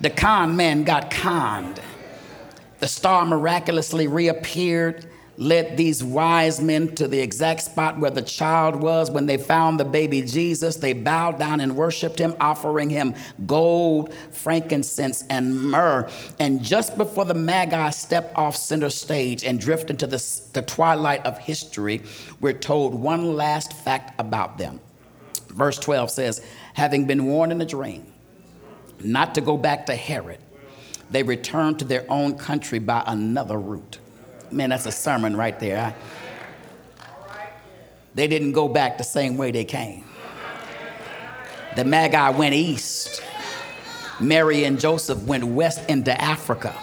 [0.00, 1.80] The con man got conned.
[2.78, 5.06] The star miraculously reappeared
[5.38, 9.08] led these wise men to the exact spot where the child was.
[9.08, 13.14] When they found the baby Jesus, they bowed down and worshiped him, offering him
[13.46, 16.10] gold, frankincense, and myrrh.
[16.40, 21.24] And just before the Magi stepped off center stage and drift into the, the twilight
[21.24, 22.02] of history,
[22.40, 24.80] we're told one last fact about them.
[25.50, 28.12] Verse 12 says, Having been warned in a dream
[29.04, 30.40] not to go back to Herod,
[31.10, 33.98] they returned to their own country by another route.
[34.50, 35.94] Man, that's a sermon right there.
[38.14, 40.04] They didn't go back the same way they came.
[41.76, 43.22] The Magi went east.
[44.20, 46.74] Mary and Joseph went west into Africa.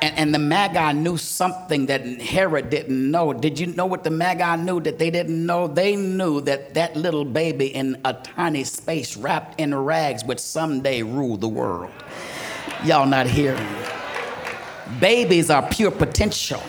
[0.00, 3.32] And, and, the Magi knew something that Herod didn't know.
[3.32, 5.66] Did you know what the Magi knew that they didn't know?
[5.66, 11.02] They knew that that little baby in a tiny space wrapped in rags would someday
[11.02, 11.90] rule the world.
[12.84, 13.66] Y'all not hearing?
[15.00, 16.62] Babies are pure potential.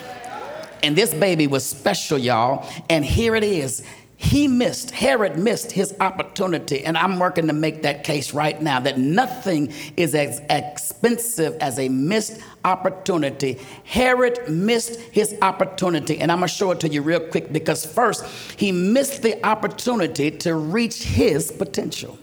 [0.83, 2.67] And this baby was special, y'all.
[2.89, 3.83] And here it is.
[4.21, 6.83] He missed, Herod missed his opportunity.
[6.83, 11.79] And I'm working to make that case right now that nothing is as expensive as
[11.79, 13.59] a missed opportunity.
[13.85, 16.19] Herod missed his opportunity.
[16.19, 18.25] And I'm going to show it to you real quick because first,
[18.59, 22.19] he missed the opportunity to reach his potential.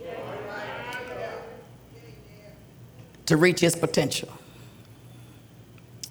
[3.25, 4.29] To reach his potential.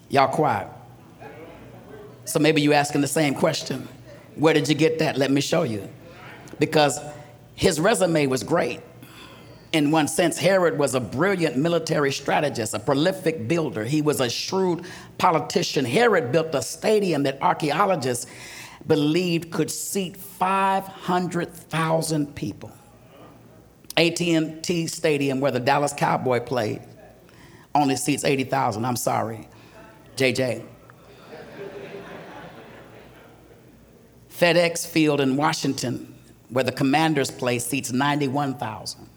[0.09, 0.67] Y'all quiet.
[2.25, 3.87] So maybe you're asking the same question.
[4.35, 5.17] Where did you get that?
[5.17, 5.89] Let me show you.
[6.59, 6.99] Because
[7.55, 8.81] his resume was great.
[9.71, 13.83] In one sense, Herod was a brilliant military strategist, a prolific builder.
[13.83, 14.85] He was a shrewd
[15.17, 15.85] politician.
[15.85, 18.27] Herod built a stadium that archaeologists
[18.87, 22.71] believed could seat 500,000 people.
[23.97, 26.81] AT&T Stadium, where the Dallas Cowboy played,
[27.73, 28.85] only seats 80,000.
[28.85, 29.47] I'm sorry,
[30.17, 30.63] JJ.
[34.39, 36.13] FedEx Field in Washington,
[36.49, 39.07] where the Commanders play, seats 91,000.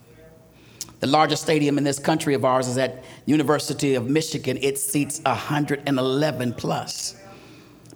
[1.01, 4.59] The largest stadium in this country of ours is at University of Michigan.
[4.61, 7.17] It seats 111 plus.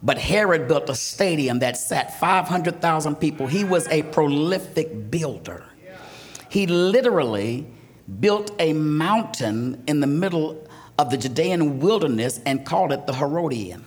[0.02, 3.46] But Herod built a stadium that sat 500,000 people.
[3.46, 5.64] He was a prolific builder.
[6.48, 7.68] He literally
[8.18, 10.66] built a mountain in the middle
[10.98, 13.84] of the Judean wilderness and called it the Herodian.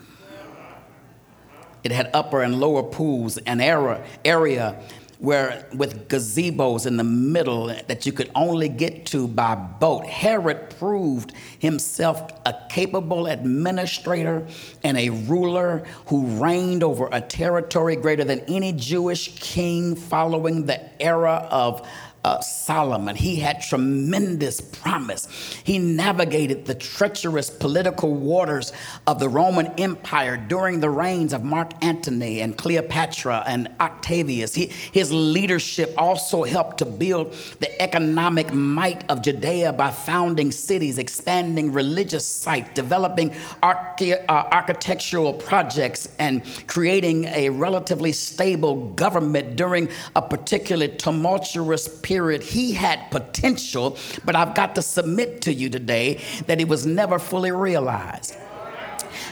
[1.86, 4.82] It had upper and lower pools, an area, area
[5.20, 10.04] where with gazebos in the middle that you could only get to by boat.
[10.08, 14.48] Herod proved himself a capable administrator
[14.84, 20.82] and a ruler who reigned over a territory greater than any Jewish king following the
[21.00, 21.88] era of
[22.26, 23.16] uh, Solomon.
[23.16, 25.28] He had tremendous promise.
[25.64, 28.74] He navigated the treacherous political waters
[29.06, 34.56] of the Roman Empire during the reigns of Mark Antony and Cleopatra and Octavius.
[34.56, 40.98] He, his leadership also helped to build the economic might of Judea by founding cities,
[40.98, 43.30] expanding religious sites, developing
[43.62, 52.15] arche- uh, architectural projects, and creating a relatively stable government during a particularly tumultuous period
[52.44, 57.20] he had potential, but I've got to submit to you today that it was never
[57.20, 58.38] fully realized.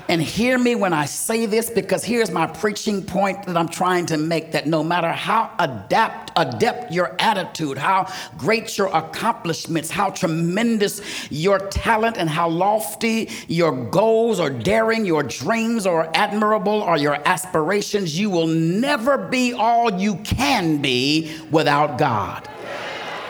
[0.09, 4.05] And hear me when I say this because here's my preaching point that I'm trying
[4.07, 10.09] to make that no matter how adapt, adept your attitude, how great your accomplishments, how
[10.09, 16.97] tremendous your talent, and how lofty your goals or daring, your dreams or admirable or
[16.97, 22.47] your aspirations, you will never be all you can be without God.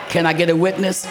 [0.08, 1.06] Can I get a witness?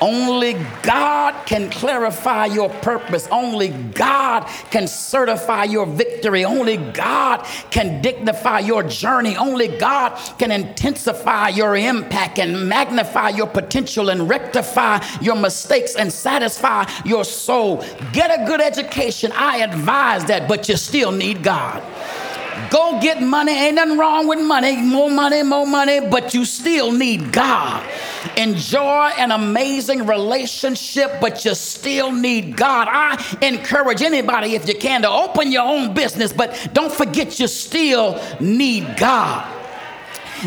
[0.00, 3.28] Only God can clarify your purpose.
[3.30, 6.44] Only God can certify your victory.
[6.44, 9.36] Only God can dignify your journey.
[9.36, 16.12] Only God can intensify your impact and magnify your potential and rectify your mistakes and
[16.12, 17.84] satisfy your soul.
[18.12, 19.32] Get a good education.
[19.34, 21.82] I advise that, but you still need God.
[22.70, 23.52] Go get money.
[23.52, 24.76] Ain't nothing wrong with money.
[24.76, 27.88] More money, more money, but you still need God.
[28.36, 32.88] Enjoy an amazing relationship, but you still need God.
[32.90, 37.48] I encourage anybody, if you can, to open your own business, but don't forget you
[37.48, 39.63] still need God.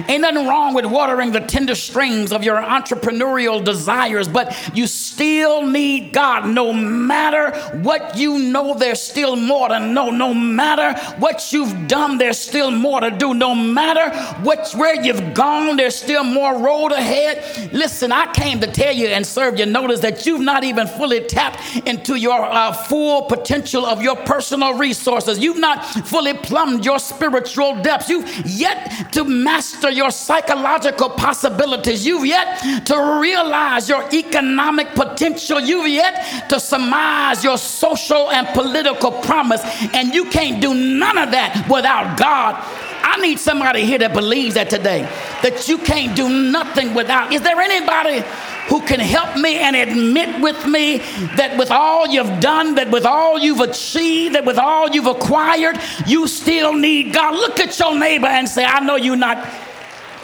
[0.08, 5.66] Ain't nothing wrong with watering the tender strings of your entrepreneurial desires, but you still
[5.66, 6.48] need God.
[6.48, 10.10] No matter what you know, there's still more to know.
[10.10, 13.34] No matter what you've done, there's still more to do.
[13.34, 14.10] No matter
[14.44, 17.74] where you've gone, there's still more road ahead.
[17.74, 21.22] Listen, I came to tell you and serve you notice that you've not even fully
[21.22, 25.40] tapped into your uh, full potential of your personal resources.
[25.40, 28.10] You've not fully plumbed your spiritual depths.
[28.10, 32.06] You've yet to master your psychological possibilities.
[32.06, 35.60] You've yet to realize your economic potential.
[35.60, 39.62] You've yet to surmise your social and political promise.
[39.94, 42.64] And you can't do none of that without God.
[43.08, 45.02] I need somebody here that believes that today,
[45.42, 47.32] that you can't do nothing without.
[47.32, 48.24] Is there anybody
[48.68, 50.98] who can help me and admit with me
[51.38, 55.80] that with all you've done, that with all you've achieved, that with all you've acquired,
[56.06, 57.34] you still need God?
[57.34, 59.38] Look at your neighbor and say, I know you're not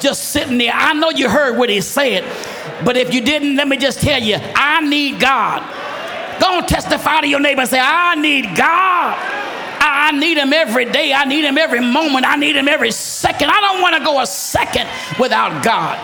[0.03, 0.71] just sitting there.
[0.73, 2.23] I know you heard what he said,
[2.85, 5.61] but if you didn't, let me just tell you, I need God.
[6.39, 9.17] Go and testify to your neighbor and say, I need God.
[9.79, 11.13] I need him every day.
[11.13, 12.25] I need him every moment.
[12.25, 13.49] I need him every second.
[13.49, 14.87] I don't want to go a second
[15.19, 15.97] without God.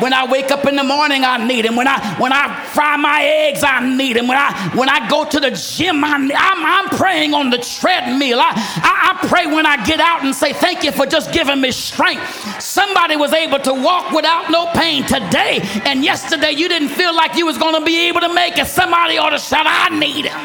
[0.00, 1.76] When I wake up in the morning, I need him.
[1.76, 4.26] When I when I fry my eggs, I need him.
[4.26, 7.58] When I when I go to the gym, I, am I'm, I'm praying on the
[7.58, 8.40] treadmill.
[8.40, 11.60] I, I, I pray when I get out and say, Thank you for just giving
[11.60, 12.60] me strength.
[12.60, 17.36] Somebody was able to walk without no pain today, and yesterday you didn't feel like
[17.36, 18.66] you was to be able to make it.
[18.66, 20.38] Somebody ought to shout, I need him.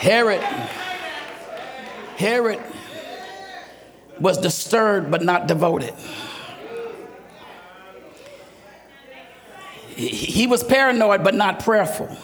[0.00, 0.40] Herod
[2.20, 2.60] Herod
[4.20, 5.94] was disturbed but not devoted.
[9.96, 12.14] He was paranoid but not prayerful.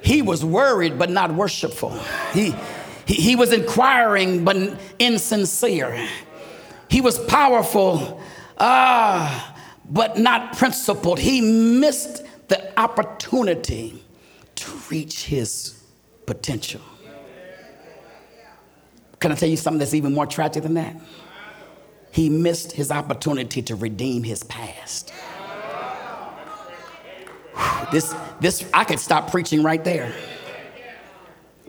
[0.00, 1.98] He was worried but not worshipful.
[2.32, 2.54] He,
[3.04, 4.56] he, he was inquiring but
[5.00, 6.08] insincere.
[6.88, 8.20] He was powerful
[8.58, 9.52] uh,
[9.88, 11.18] but not principled.
[11.18, 14.04] He missed the opportunity
[14.54, 15.82] to reach his
[16.26, 16.80] potential.
[19.20, 20.96] Can I tell you something that's even more tragic than that?
[22.10, 25.12] He missed his opportunity to redeem his past.
[27.92, 30.12] This, this, I could stop preaching right there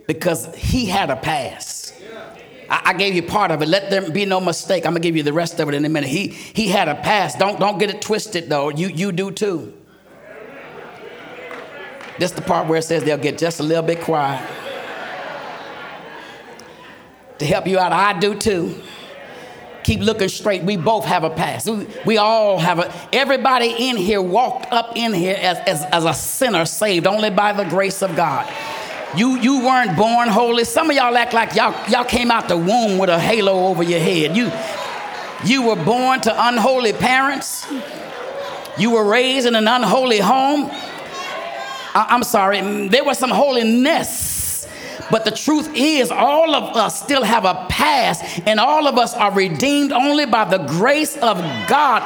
[0.06, 1.94] because he had a past.
[2.70, 3.68] I, gave you part of it.
[3.68, 4.86] Let there be no mistake.
[4.86, 6.08] I'm gonna give you the rest of it in a minute.
[6.08, 7.38] He, he had a past.
[7.38, 8.70] Don't, don't get it twisted though.
[8.70, 9.74] You, you do too.
[12.18, 14.48] This is the part where it says they'll get just a little bit quiet
[17.42, 17.92] to help you out.
[17.92, 18.80] I do too.
[19.84, 20.62] Keep looking straight.
[20.62, 21.68] We both have a past.
[21.68, 26.04] We, we all have a, everybody in here walked up in here as, as, as
[26.04, 28.48] a sinner saved only by the grace of God.
[29.16, 30.64] You, you weren't born holy.
[30.64, 33.82] Some of y'all act like y'all, y'all came out the womb with a halo over
[33.82, 34.36] your head.
[34.36, 34.52] You,
[35.44, 37.66] you were born to unholy parents.
[38.78, 40.70] You were raised in an unholy home.
[40.70, 44.31] I, I'm sorry, there was some holiness.
[45.10, 49.14] But the truth is, all of us still have a past, and all of us
[49.14, 51.38] are redeemed only by the grace of
[51.68, 52.02] God.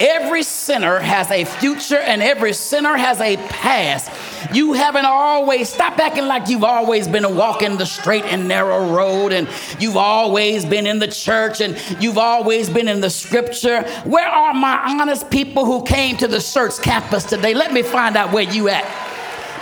[0.00, 4.10] Every sinner has a future, and every sinner has a past.
[4.54, 9.32] You haven't always, stop acting like you've always been walking the straight and narrow road,
[9.32, 9.48] and
[9.80, 13.82] you've always been in the church, and you've always been in the scripture.
[14.04, 17.54] Where are my honest people who came to the church campus today?
[17.54, 18.84] Let me find out where you at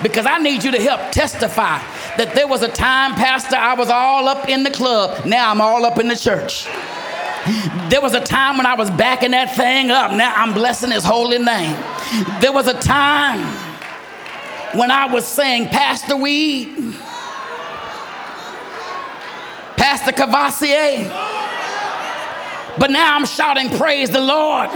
[0.03, 1.79] because I need you to help testify
[2.19, 5.27] that there was a time, Pastor, I was all up in the club.
[5.27, 6.67] Now I'm all up in the church.
[7.91, 10.13] There was a time when I was backing that thing up.
[10.13, 11.77] Now I'm blessing his holy name.
[12.41, 13.41] There was a time
[14.77, 16.97] when I was saying, Pastor Weed,
[19.77, 21.09] Pastor Courvoisier,
[22.79, 24.71] but now I'm shouting, Praise the Lord.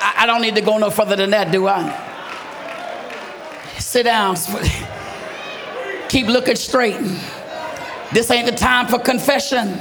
[0.00, 2.04] I, I don't need to go no further than that, do I?
[3.78, 4.36] Sit down.
[6.08, 6.98] Keep looking straight.
[8.12, 9.78] This ain't the time for confession.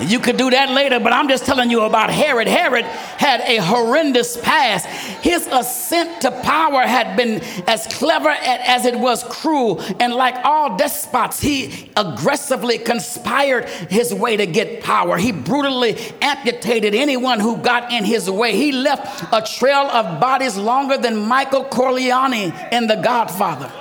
[0.00, 2.46] You could do that later, but I'm just telling you about Herod.
[2.46, 4.86] Herod had a horrendous past.
[4.86, 9.82] His ascent to power had been as clever as it was cruel.
[9.98, 15.16] And like all despots, he aggressively conspired his way to get power.
[15.16, 18.54] He brutally amputated anyone who got in his way.
[18.56, 23.72] He left a trail of bodies longer than Michael Corleone in The Godfather.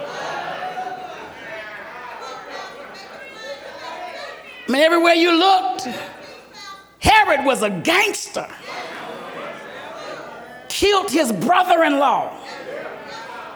[4.68, 5.88] I mean, everywhere you looked,
[7.00, 8.48] Herod was a gangster.
[10.68, 12.38] Killed his brother in law,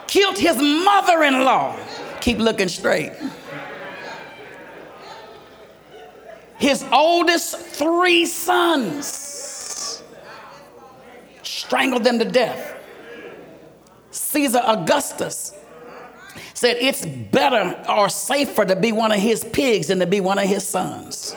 [0.06, 1.78] killed his mother in law.
[2.20, 3.12] Keep looking straight.
[6.58, 10.02] His oldest three sons
[11.42, 12.76] strangled them to death.
[14.12, 15.52] Caesar Augustus
[16.62, 20.38] said it's better or safer to be one of his pigs than to be one
[20.38, 21.34] of his sons.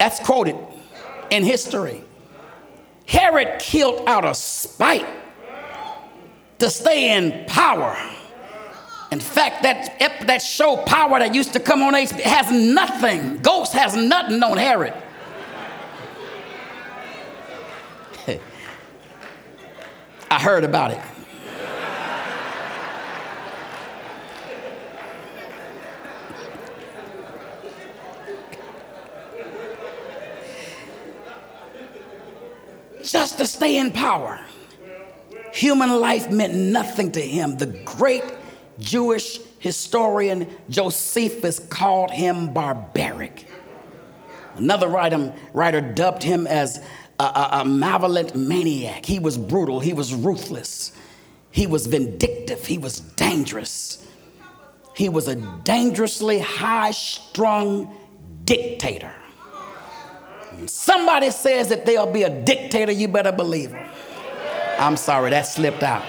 [0.00, 0.56] That's quoted
[1.30, 2.02] in history.
[3.06, 5.06] Herod killed out of spite
[6.58, 7.96] to stay in power.
[9.12, 13.38] In fact, that, that show Power that used to come on HBO has nothing.
[13.38, 14.92] Ghost has nothing on Herod.
[20.32, 21.00] I heard about it.
[33.10, 34.40] Just to stay in power.
[35.52, 37.56] Human life meant nothing to him.
[37.56, 38.24] The great
[38.78, 43.46] Jewish historian Josephus called him barbaric.
[44.56, 46.82] Another writer, writer dubbed him as
[47.18, 49.04] a, a, a malevolent maniac.
[49.04, 50.92] He was brutal, he was ruthless,
[51.50, 54.02] he was vindictive, he was dangerous.
[54.94, 57.94] He was a dangerously high strung
[58.44, 59.12] dictator.
[60.66, 63.88] Somebody says that there'll be a dictator, you better believe him.
[64.78, 66.04] I'm sorry, that slipped out.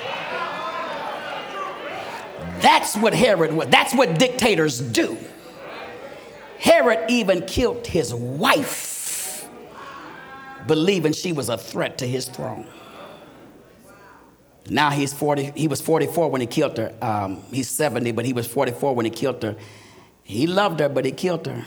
[2.62, 3.68] That's what Herod was.
[3.68, 5.18] That's what dictators do.
[6.60, 9.48] Herod even killed his wife,
[10.66, 12.68] believing she was a threat to his throne.
[14.70, 16.94] Now he's 40, he was 44 when he killed her.
[17.02, 19.56] Um, he's 70, but he was 44 when he killed her.
[20.24, 21.66] He loved her, but he killed her.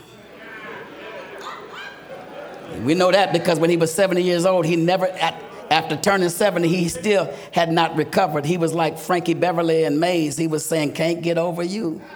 [2.79, 6.29] We know that because when he was 70 years old, he never, at, after turning
[6.29, 8.45] 70, he still had not recovered.
[8.45, 10.37] He was like Frankie Beverly and Maze.
[10.37, 12.01] He was saying, Can't get over you.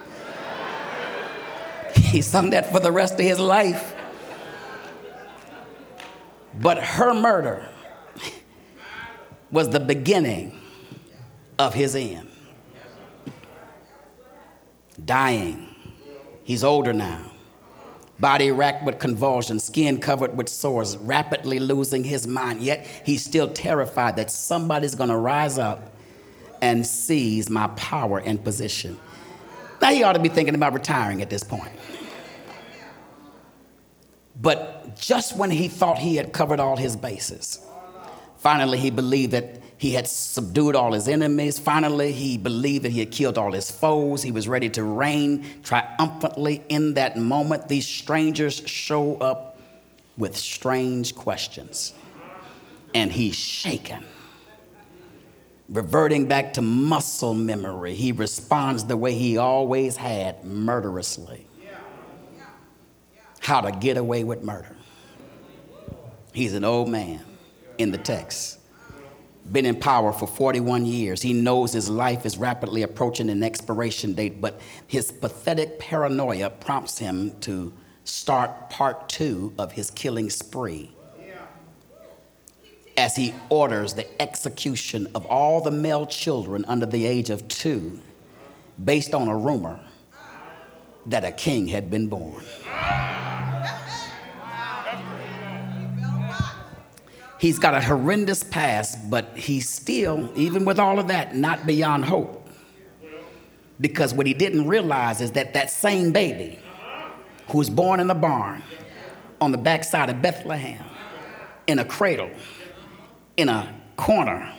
[1.94, 3.94] He sung that for the rest of his life.
[6.60, 7.68] But her murder
[9.50, 10.56] was the beginning
[11.58, 12.28] of his end.
[15.04, 15.74] Dying.
[16.44, 17.33] He's older now
[18.18, 22.60] body racked with convulsions, skin covered with sores, rapidly losing his mind.
[22.60, 25.94] Yet he's still terrified that somebody's going to rise up
[26.62, 28.98] and seize my power and position.
[29.80, 31.72] Now he ought to be thinking about retiring at this point.
[34.40, 37.60] But just when he thought he had covered all his bases,
[38.44, 41.58] finally he believed that he had subdued all his enemies.
[41.58, 44.22] Finally, he believed that he had killed all his foes.
[44.22, 47.68] He was ready to reign triumphantly in that moment.
[47.68, 49.58] These strangers show up
[50.16, 51.92] with strange questions,
[52.94, 54.04] and he's shaken.
[55.68, 61.46] reverting back to muscle memory, he responds the way he always had murderously.
[63.40, 64.76] How to get away with murder.
[66.32, 67.24] He's an old man
[67.78, 68.58] in the text,
[69.50, 71.20] been in power for 41 years.
[71.20, 76.98] He knows his life is rapidly approaching an expiration date, but his pathetic paranoia prompts
[76.98, 77.72] him to
[78.04, 80.94] start part two of his killing spree
[82.96, 88.00] as he orders the execution of all the male children under the age of two
[88.82, 89.80] based on a rumor
[91.06, 92.42] that a king had been born.
[97.44, 102.06] He's got a horrendous past, but he's still, even with all of that, not beyond
[102.06, 102.48] hope.
[103.78, 106.58] Because what he didn't realize is that that same baby
[107.50, 108.62] who was born in a barn
[109.42, 110.82] on the backside of Bethlehem
[111.66, 112.30] in a cradle
[113.36, 114.50] in a corner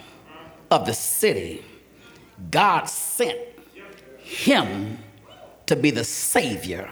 [0.70, 1.66] of the city,
[2.52, 3.40] God sent
[4.20, 5.00] him
[5.66, 6.92] to be the Savior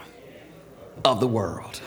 [1.04, 1.80] of the world.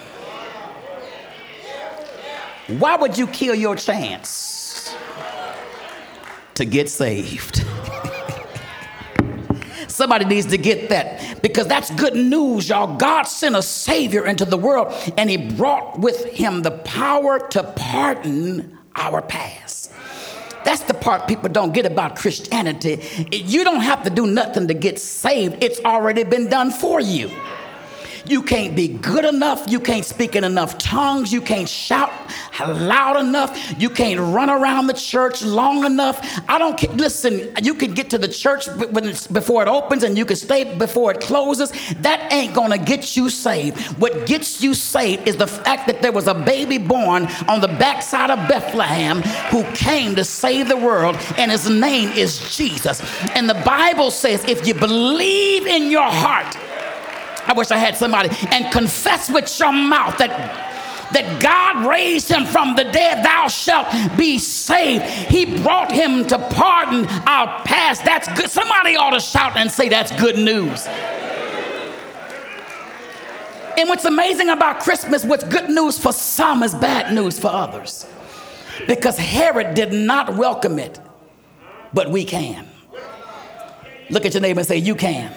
[2.68, 4.94] Why would you kill your chance
[6.56, 7.58] to get saved?
[9.88, 12.98] Somebody needs to get that because that's good news, y'all.
[12.98, 17.64] God sent a Savior into the world and He brought with Him the power to
[17.64, 19.94] pardon our past.
[20.66, 23.02] That's the part people don't get about Christianity.
[23.32, 27.32] You don't have to do nothing to get saved, it's already been done for you.
[28.30, 29.66] You can't be good enough.
[29.68, 31.32] You can't speak in enough tongues.
[31.32, 32.12] You can't shout
[32.60, 33.80] loud enough.
[33.80, 36.20] You can't run around the church long enough.
[36.50, 36.92] I don't care.
[36.92, 38.68] Listen, you can get to the church
[39.32, 41.72] before it opens and you can stay before it closes.
[42.02, 43.80] That ain't going to get you saved.
[44.00, 47.68] What gets you saved is the fact that there was a baby born on the
[47.68, 53.02] backside of Bethlehem who came to save the world, and his name is Jesus.
[53.36, 56.58] And the Bible says if you believe in your heart,
[57.48, 60.68] I wish I had somebody, and confess with your mouth that
[61.14, 63.88] that God raised him from the dead, thou shalt
[64.18, 65.06] be saved.
[65.06, 68.04] He brought him to pardon our past.
[68.04, 68.50] That's good.
[68.50, 70.86] Somebody ought to shout and say, That's good news.
[73.78, 78.08] And what's amazing about Christmas, what's good news for some is bad news for others.
[78.88, 81.00] Because Herod did not welcome it,
[81.94, 82.68] but we can.
[84.10, 85.32] Look at your neighbor and say, You can.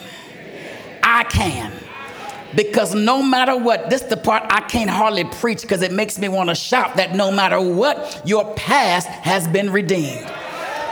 [1.03, 1.73] I can.
[2.55, 6.29] Because no matter what, this the part I can't hardly preach because it makes me
[6.29, 10.31] want to shout that no matter what, your past has been redeemed.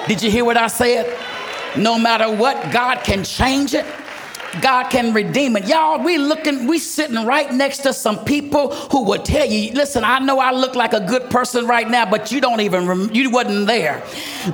[0.07, 1.19] Did you hear what I said?
[1.77, 3.85] No matter what, God can change it.
[4.61, 5.67] God can redeem it.
[5.67, 10.05] Y'all, we looking, we sitting right next to some people who will tell you, listen,
[10.05, 13.11] I know I look like a good person right now, but you don't even, rem-
[13.13, 14.03] you wasn't there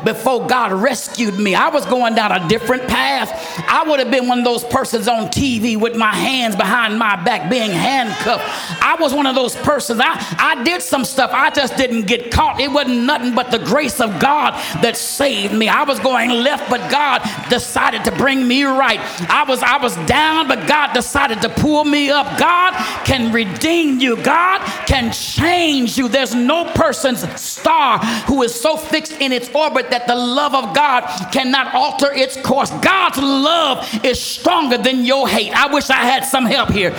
[0.05, 1.55] before God rescued me.
[1.55, 3.31] I was going down a different path.
[3.69, 7.23] I would have been one of those persons on TV with my hands behind my
[7.25, 8.45] back being handcuffed.
[8.83, 10.01] I was one of those persons.
[10.03, 11.31] I, I did some stuff.
[11.33, 12.61] I just didn't get caught.
[12.61, 15.69] It wasn't nothing but the grace of God that saved me.
[15.69, 19.01] I was going left, but God decided to bring me right.
[19.31, 22.39] I was, I was was down, but God decided to pull me up.
[22.39, 22.73] God
[23.05, 26.09] can redeem you, God can change you.
[26.09, 30.75] There's no person's star who is so fixed in its orbit that the love of
[30.75, 31.03] God
[31.33, 32.71] cannot alter its course.
[32.83, 35.53] God's love is stronger than your hate.
[35.53, 36.91] I wish I had some help here.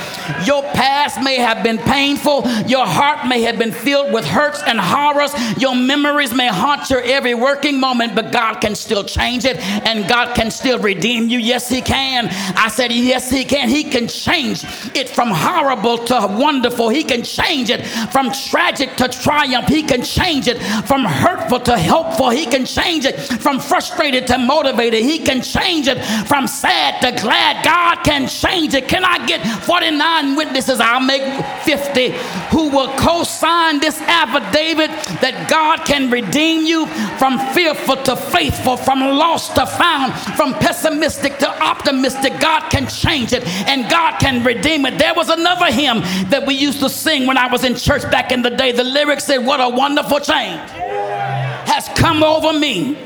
[0.45, 4.80] Your past may have been painful, your heart may have been filled with hurts and
[4.80, 9.57] horrors, your memories may haunt your every working moment, but God can still change it
[9.59, 11.39] and God can still redeem you.
[11.39, 12.27] Yes, He can.
[12.55, 13.69] I said, Yes, He can.
[13.69, 16.89] He can change it from horrible to wonderful.
[16.89, 19.68] He can change it from tragic to triumph.
[19.68, 22.30] He can change it from hurtful to helpful.
[22.30, 25.02] He can change it from frustrated to motivated.
[25.03, 27.64] He can change it from sad to glad.
[27.64, 28.88] God can change it.
[28.88, 30.80] Can I get 49 witnesses?
[30.80, 31.23] I'll make
[31.64, 32.11] 50
[32.52, 34.91] who will co sign this affidavit
[35.22, 36.88] that God can redeem you
[37.18, 42.39] from fearful to faithful, from lost to found, from pessimistic to optimistic.
[42.39, 44.98] God can change it and God can redeem it.
[44.98, 48.32] There was another hymn that we used to sing when I was in church back
[48.32, 48.72] in the day.
[48.72, 52.98] The lyrics said, What a wonderful change has come over me.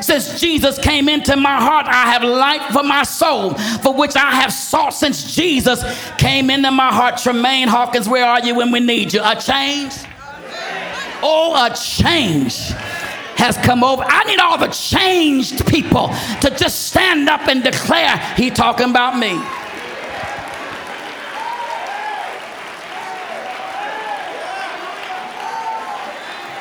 [0.00, 4.30] Since Jesus came into my heart, I have light for my soul, for which I
[4.32, 5.84] have sought since Jesus
[6.16, 7.16] came into my heart.
[7.16, 9.20] Tramaine Hawkins, where are you when we need you?
[9.22, 9.92] A change?
[11.22, 12.72] Oh, a change
[13.36, 14.02] has come over.
[14.06, 16.08] I need all the changed people
[16.40, 19.40] to just stand up and declare, He talking about me.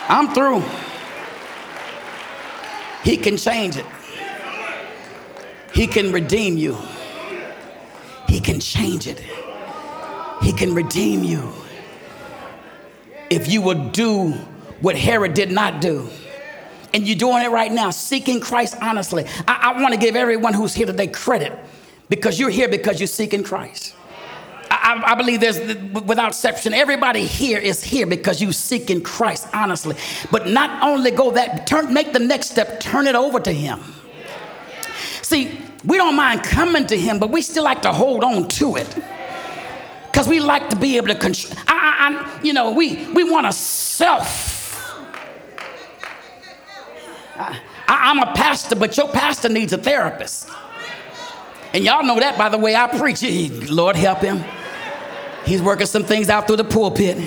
[0.08, 0.64] I'm through.
[3.04, 3.86] He can change it.
[5.74, 6.78] He can redeem you.
[8.28, 9.20] He can change it.
[10.42, 11.52] He can redeem you.
[13.30, 14.32] If you will do
[14.82, 16.10] what Herod did not do.
[16.96, 19.26] And you're doing it right now, seeking Christ honestly.
[19.46, 21.52] I, I want to give everyone who's here today credit
[22.08, 23.94] because you're here because you're seeking Christ.
[24.72, 25.60] I, I, believe there's,
[25.92, 29.98] without exception, everybody here is here because you seeking Christ honestly.
[30.32, 33.82] But not only go that, turn, make the next step, turn it over to Him.
[35.22, 38.78] See, we don't mind coming to Him, but we still like to hold on to
[38.78, 38.88] it
[40.06, 41.58] because we like to be able to control.
[41.68, 44.55] I, I, you know, we we want a self.
[47.38, 50.50] I, I'm a pastor, but your pastor needs a therapist.
[51.74, 53.22] And y'all know that by the way I preach.
[53.70, 54.44] Lord help him.
[55.46, 57.18] He's working some things out through the pulpit.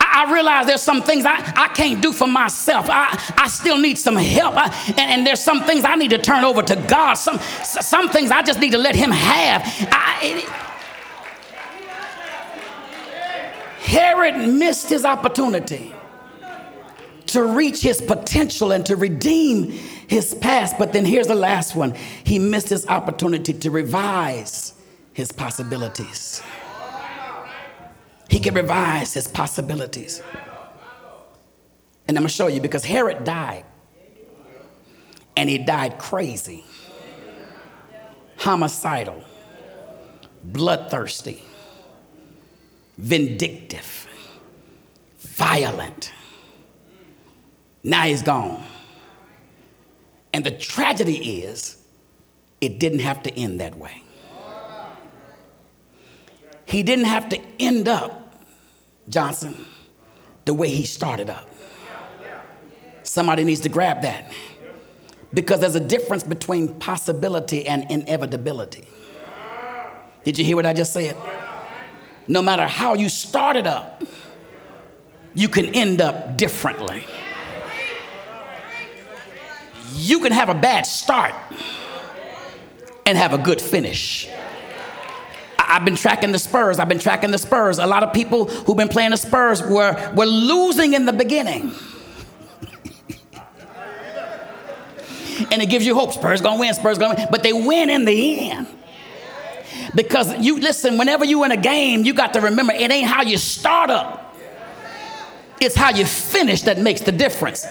[0.00, 2.86] I, I realize there's some things I, I can't do for myself.
[2.88, 4.56] I, I still need some help.
[4.56, 7.14] I, and, and, there's some things I need to turn over to God.
[7.14, 9.62] Some, some things I just need to let Him have.
[10.22, 10.48] It,
[13.90, 15.92] Herod missed his opportunity
[17.32, 20.78] to reach his potential and to redeem his past.
[20.78, 21.94] But then here's the last one
[22.24, 24.74] he missed his opportunity to revise
[25.12, 26.42] his possibilities.
[28.28, 30.22] He can revise his possibilities.
[32.06, 33.64] And I'm gonna show you because Herod died,
[35.36, 36.64] and he died crazy,
[38.36, 39.22] homicidal,
[40.42, 41.42] bloodthirsty,
[42.98, 44.08] vindictive,
[45.20, 46.12] violent.
[47.82, 48.62] Now he's gone.
[50.32, 51.76] And the tragedy is,
[52.60, 54.02] it didn't have to end that way.
[56.66, 58.44] He didn't have to end up,
[59.08, 59.66] Johnson,
[60.44, 61.48] the way he started up.
[63.02, 64.32] Somebody needs to grab that.
[65.34, 68.86] Because there's a difference between possibility and inevitability.
[70.22, 71.16] Did you hear what I just said?
[72.28, 74.04] No matter how you started up,
[75.34, 77.04] you can end up differently.
[79.92, 81.34] You can have a bad start
[83.06, 84.28] and have a good finish.
[85.58, 86.78] I've been tracking the Spurs.
[86.78, 87.78] I've been tracking the Spurs.
[87.78, 91.70] A lot of people who've been playing the Spurs were, were losing in the beginning.
[95.52, 96.12] and it gives you hope.
[96.12, 97.28] Spurs gonna win, Spurs gonna win.
[97.30, 98.66] But they win in the end.
[99.94, 103.22] Because you listen, whenever you in a game, you got to remember it ain't how
[103.22, 104.36] you start up.
[105.60, 107.66] It's how you finish that makes the difference.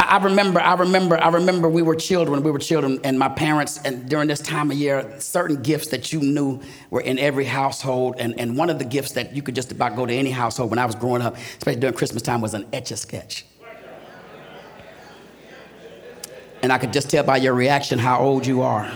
[0.00, 3.80] I remember, I remember, I remember we were children, we were children, and my parents,
[3.84, 6.60] and during this time of year, certain gifts that you knew
[6.90, 8.16] were in every household.
[8.18, 10.70] And, and one of the gifts that you could just about go to any household
[10.70, 13.44] when I was growing up, especially during Christmas time, was an etch a sketch.
[16.62, 18.90] And I could just tell by your reaction how old you are.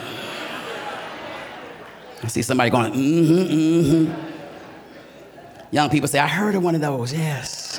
[2.22, 4.28] I see somebody going, mm hmm, mm hmm.
[5.70, 7.78] Young people say, I heard of one of those, yes.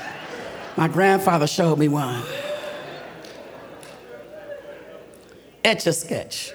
[0.77, 2.23] My grandfather showed me one.
[5.64, 6.53] Etch a Sketch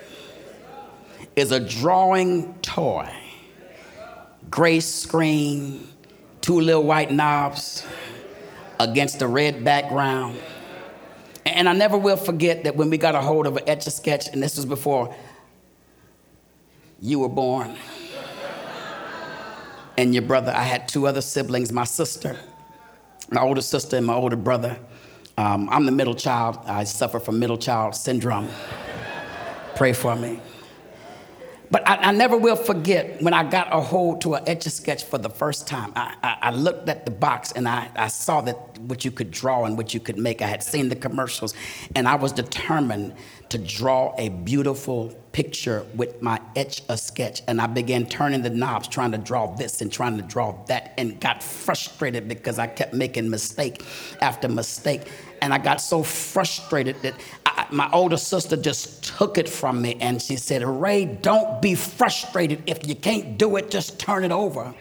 [1.37, 3.13] is a drawing toy,
[4.51, 5.87] gray screen,
[6.41, 7.87] two little white knobs
[8.81, 10.39] against a red background.
[11.45, 13.91] And I never will forget that when we got a hold of an Etch a
[13.91, 15.15] Sketch, and this was before
[17.01, 17.77] you were born.
[19.99, 22.39] and your brother, I had two other siblings, my sister,
[23.31, 24.79] my older sister, and my older brother.
[25.37, 26.59] Um, I'm the middle child.
[26.65, 28.49] I suffer from middle child syndrome.
[29.77, 30.41] Pray for me.
[31.71, 34.71] But I, I, never will forget when I got a hold to an etch a
[34.71, 35.93] sketch for the first time.
[35.97, 39.33] I, I, I, looked at the box and I, I saw that what you could
[39.33, 40.41] draw and what you could make.
[40.41, 41.53] I had seen the commercials
[41.97, 43.15] and I was determined
[43.49, 47.43] to draw a beautiful picture with my etch a sketch.
[47.47, 50.95] And I began turning the knobs, trying to draw this and trying to draw that,
[50.97, 53.85] and got frustrated because I kept making mistake
[54.23, 55.03] after mistake.
[55.43, 59.99] And I got so frustrated that I, my older sister just took it from me
[60.01, 62.63] and she said, Ray, don't be frustrated.
[62.67, 64.73] If you can't do it, just turn it over,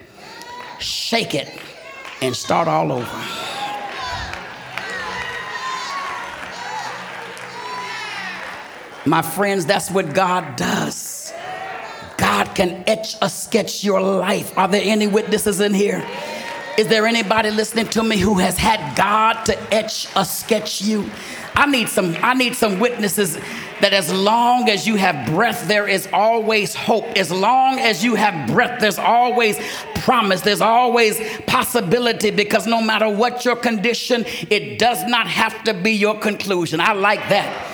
[0.79, 1.49] shake it,
[2.21, 3.52] and start all over.
[9.05, 11.33] My friends, that's what God does.
[12.17, 14.57] God can etch a sketch your life.
[14.57, 16.05] Are there any witnesses in here?
[16.77, 21.09] Is there anybody listening to me who has had God to etch a sketch you?
[21.53, 23.37] I need some I need some witnesses
[23.81, 27.05] that as long as you have breath there is always hope.
[27.15, 29.59] As long as you have breath there's always
[29.95, 30.41] promise.
[30.41, 35.91] There's always possibility because no matter what your condition, it does not have to be
[35.91, 36.79] your conclusion.
[36.79, 37.72] I like that.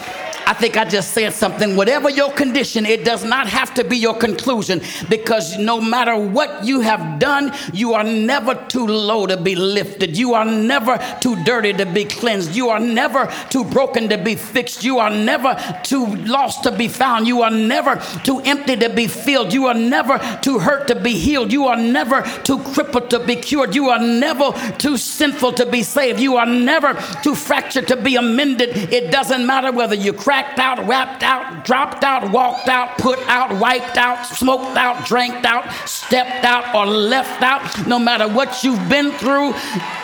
[0.49, 1.75] I think I just said something.
[1.75, 6.65] Whatever your condition, it does not have to be your conclusion because no matter what
[6.65, 10.17] you have done, you are never too low to be lifted.
[10.17, 12.55] You are never too dirty to be cleansed.
[12.55, 14.83] You are never too broken to be fixed.
[14.83, 17.27] You are never too lost to be found.
[17.27, 19.53] You are never too empty to be filled.
[19.53, 21.53] You are never too hurt to be healed.
[21.53, 23.75] You are never too crippled to be cured.
[23.75, 26.19] You are never too sinful to be saved.
[26.19, 28.69] You are never too fractured to be amended.
[28.91, 30.11] It doesn't matter whether you
[30.59, 35.71] out, wrapped out, dropped out, walked out, put out, wiped out, smoked out, drank out,
[35.87, 37.87] stepped out, or left out.
[37.87, 39.53] No matter what you've been through,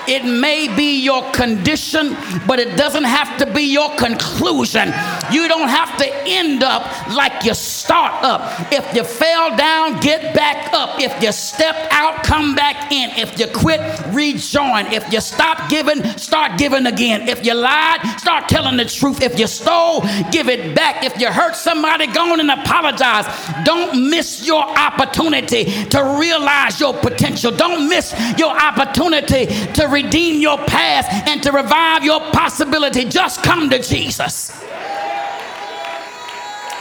[0.07, 4.93] it may be your condition, but it doesn't have to be your conclusion.
[5.31, 8.71] You don't have to end up like you start up.
[8.71, 10.99] If you fell down, get back up.
[10.99, 13.09] If you stepped out, come back in.
[13.11, 13.81] If you quit,
[14.13, 14.87] rejoin.
[14.87, 17.27] If you stop giving, start giving again.
[17.27, 19.21] If you lied, start telling the truth.
[19.21, 20.01] If you stole,
[20.31, 21.03] give it back.
[21.03, 23.25] If you hurt somebody, go on and apologize.
[23.63, 27.51] Don't miss your opportunity to realize your potential.
[27.51, 33.05] Don't miss your opportunity to redeem your past and to revive your possibility.
[33.05, 34.51] Just come to Jesus.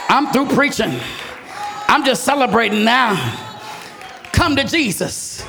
[0.07, 0.99] I'm through preaching.
[1.87, 3.41] I'm just celebrating now.
[4.31, 5.45] Come to Jesus,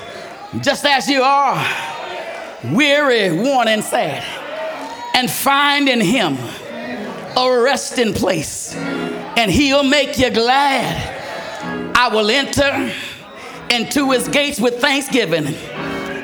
[0.60, 1.66] just as you are,
[2.72, 4.22] weary, worn, and sad,
[5.12, 6.38] and find in Him
[7.36, 11.12] a resting place, and He'll make you glad.
[11.94, 12.92] I will enter
[13.70, 15.54] into His gates with thanksgiving.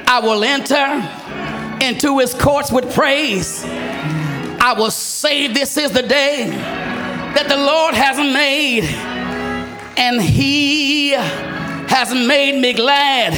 [0.06, 3.62] I will enter into His courts with praise.
[3.64, 8.84] I will say, This is the day that the Lord has made,
[9.98, 13.34] and He has made me glad.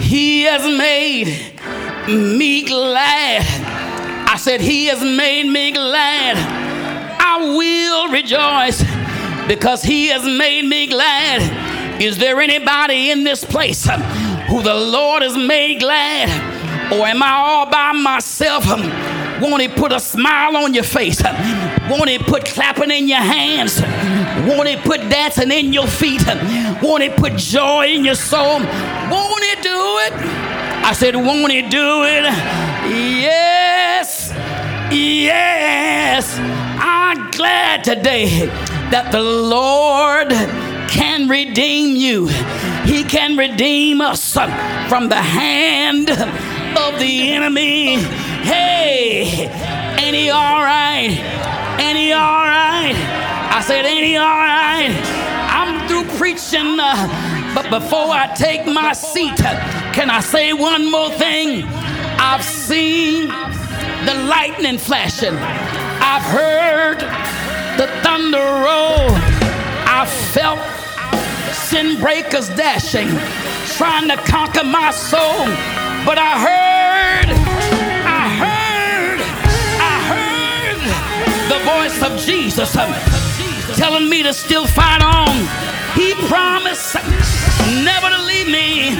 [0.00, 1.54] He has made
[2.08, 3.42] me glad.
[4.28, 6.60] I said, He has made me glad.
[7.32, 8.82] I will rejoice
[9.46, 12.02] because He has made me glad.
[12.02, 13.84] Is there anybody in this place
[14.48, 16.28] who the Lord has made glad?
[16.92, 18.66] Or am I all by myself?
[19.40, 21.22] Won't he put a smile on your face?
[21.88, 23.80] Won't he put clapping in your hands?
[24.48, 26.26] Won't he put dancing in your feet?
[26.82, 28.58] Won't he put joy in your soul?
[28.58, 30.12] Won't he do it?
[30.82, 32.24] I said, won't he do it?
[32.90, 34.32] Yes.
[34.90, 36.59] Yes.
[37.40, 38.44] Glad today
[38.90, 40.28] that the Lord
[40.90, 42.26] can redeem you.
[42.84, 47.96] He can redeem us from the hand of the enemy.
[48.44, 49.48] Hey,
[49.98, 51.16] ain't he all right?
[51.80, 52.92] Ain't he all right?
[53.56, 54.92] I said, ain't he all right?
[55.48, 59.38] I'm through preaching, uh, but before I take my seat,
[59.94, 61.64] can I say one more thing?
[62.20, 65.38] I've seen the lightning flashing.
[66.02, 67.29] I've heard
[67.80, 69.08] the thunder roll.
[69.88, 70.04] I
[70.34, 70.60] felt
[71.54, 73.08] sin breakers dashing,
[73.78, 75.46] trying to conquer my soul.
[76.04, 77.28] But I heard,
[78.04, 79.20] I heard,
[79.92, 80.80] I heard
[81.48, 82.92] the voice of Jesus um,
[83.76, 85.32] telling me to still fight on.
[85.94, 86.96] He promised
[87.82, 88.90] never to leave me,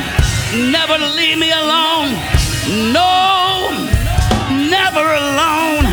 [0.73, 2.17] never to leave me alone.
[2.97, 3.77] No,
[4.73, 5.85] never alone.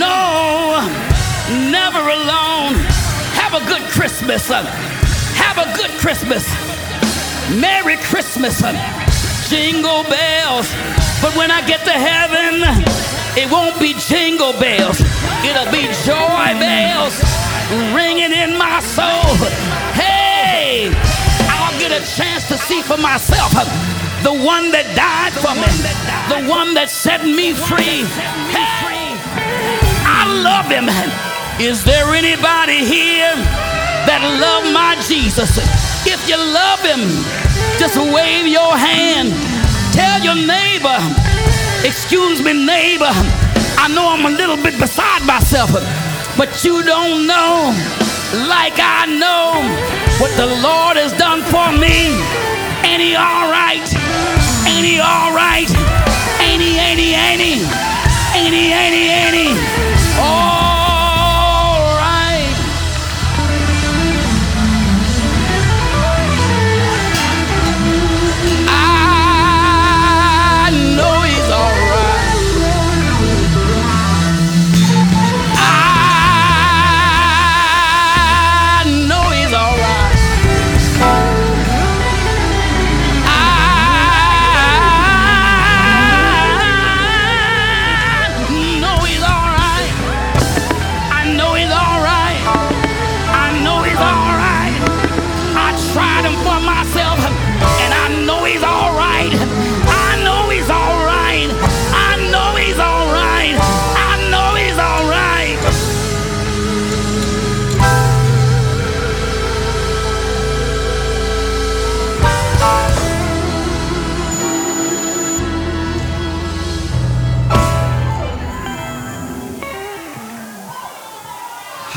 [0.00, 1.11] No,
[1.92, 2.74] never alone.
[3.36, 4.48] Have a good Christmas.
[4.48, 6.48] Have a good Christmas.
[7.60, 8.60] Merry Christmas.
[9.50, 10.72] Jingle bells.
[11.20, 12.64] But when I get to heaven,
[13.36, 15.00] it won't be jingle bells.
[15.44, 17.20] It'll be joy bells
[17.92, 19.36] ringing in my soul.
[19.92, 20.88] Hey,
[21.48, 23.52] I'll get a chance to see for myself
[24.22, 25.68] the one that died for me,
[26.32, 28.04] the one that set me free.
[28.48, 29.18] Hey,
[30.06, 31.31] I love him.
[31.62, 33.30] Is there anybody here
[34.10, 35.62] that love my Jesus?
[36.02, 37.06] If you love him,
[37.78, 39.30] just wave your hand.
[39.94, 40.98] Tell your neighbor,
[41.86, 43.14] excuse me, neighbor.
[43.78, 45.70] I know I'm a little bit beside myself,
[46.34, 47.70] but you don't know
[48.50, 49.62] like I know
[50.18, 52.10] what the Lord has done for me.
[52.82, 53.86] Ain't he all right?
[54.66, 55.70] Ain't he all right?
[56.42, 57.62] Ain't he, ain't he, ain't he?
[58.34, 59.48] Ain't he, ain't he, ain't he?
[60.18, 60.51] All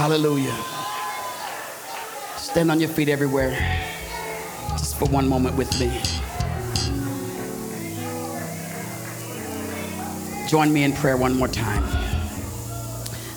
[0.06, 0.54] Hallelujah.
[2.38, 3.58] Stand on your feet everywhere.
[4.74, 5.88] Just for one moment with me.
[10.48, 11.84] Join me in prayer one more time.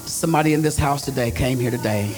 [0.05, 2.15] Somebody in this house today came here today.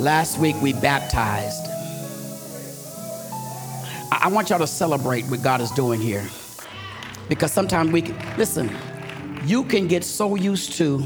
[0.00, 1.64] Last week we baptized.
[4.10, 6.26] I want y'all to celebrate what God is doing here.
[7.28, 8.68] Because sometimes we can, listen,
[9.46, 11.04] you can get so used to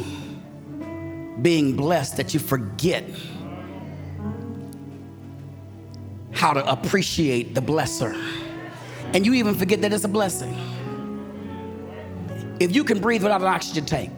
[1.43, 3.05] being blessed that you forget
[6.33, 8.15] how to appreciate the blesser.
[9.13, 10.57] And you even forget that it's a blessing.
[12.61, 14.13] If you can breathe without an oxygen tank,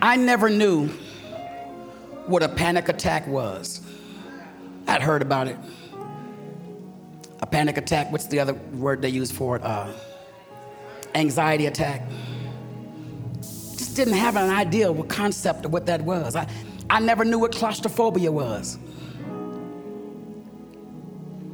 [0.00, 0.88] I never knew
[2.26, 3.80] what a panic attack was.
[4.86, 5.56] I'd heard about it.
[7.42, 9.62] A panic attack, what's the other word they use for it?
[9.62, 9.92] Uh,
[11.14, 12.08] anxiety attack.
[13.40, 16.36] Just didn't have an idea what concept of what that was.
[16.36, 16.48] I,
[16.88, 18.78] I never knew what claustrophobia was.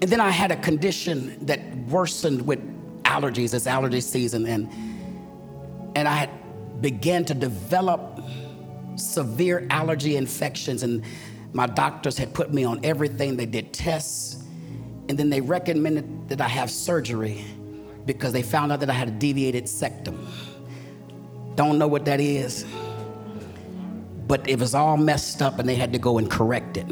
[0.01, 2.61] And then I had a condition that worsened with
[3.05, 3.55] allergies.
[3.55, 4.69] It's allergy season, and
[5.97, 6.31] and I had
[6.81, 8.21] began to develop
[8.95, 11.03] severe allergy infections, and
[11.53, 13.37] my doctors had put me on everything.
[13.37, 14.38] They did tests,
[15.09, 17.45] and then they recommended that I have surgery
[18.05, 20.27] because they found out that I had a deviated septum.
[21.55, 22.65] Don't know what that is,
[24.27, 26.87] but it was all messed up, and they had to go and correct it.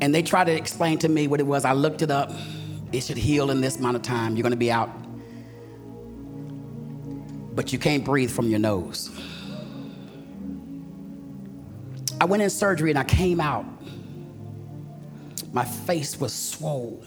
[0.00, 1.64] And they tried to explain to me what it was.
[1.64, 2.32] I looked it up.
[2.90, 4.36] It should heal in this amount of time.
[4.36, 4.90] You're going to be out.
[7.54, 9.10] But you can't breathe from your nose.
[12.20, 13.64] I went in surgery and I came out.
[15.52, 17.06] My face was swollen.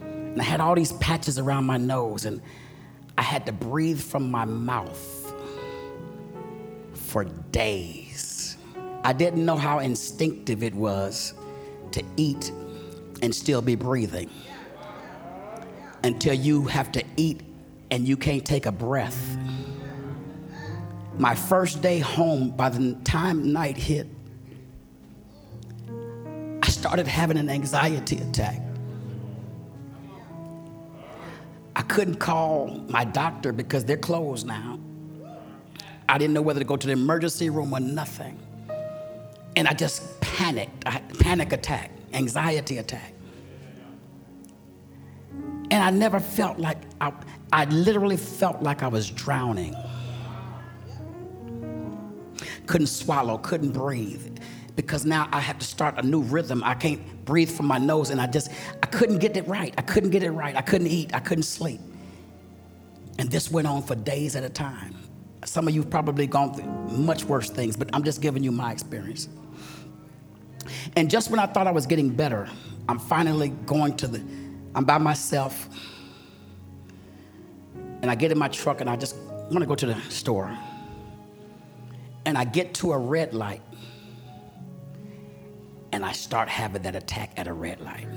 [0.00, 2.40] And I had all these patches around my nose, and
[3.16, 5.32] I had to breathe from my mouth
[6.94, 8.56] for days.
[9.04, 11.34] I didn't know how instinctive it was
[11.92, 12.50] to eat
[13.22, 14.30] and still be breathing
[16.02, 17.42] until you have to eat
[17.90, 19.36] and you can't take a breath.
[21.18, 24.08] My first day home, by the time night hit,
[26.84, 28.60] started having an anxiety attack.
[31.74, 34.78] I couldn't call my doctor because they're closed now.
[36.10, 38.38] I didn't know whether to go to the emergency room or nothing.
[39.56, 40.86] And I just panicked.
[40.86, 43.14] I had panic attack, anxiety attack.
[45.70, 47.14] And I never felt like, I,
[47.50, 49.74] I literally felt like I was drowning.
[52.66, 54.33] Couldn't swallow, couldn't breathe.
[54.76, 56.62] Because now I have to start a new rhythm.
[56.64, 58.50] I can't breathe from my nose, and I just,
[58.82, 59.72] I couldn't get it right.
[59.78, 60.56] I couldn't get it right.
[60.56, 61.14] I couldn't eat.
[61.14, 61.80] I couldn't sleep.
[63.18, 64.96] And this went on for days at a time.
[65.44, 68.72] Some of you probably gone through much worse things, but I'm just giving you my
[68.72, 69.28] experience.
[70.96, 72.48] And just when I thought I was getting better,
[72.88, 74.22] I'm finally going to the,
[74.74, 75.68] I'm by myself.
[78.02, 80.56] And I get in my truck and I just want to go to the store.
[82.26, 83.62] And I get to a red light.
[85.94, 88.08] And I start having that attack at a red light.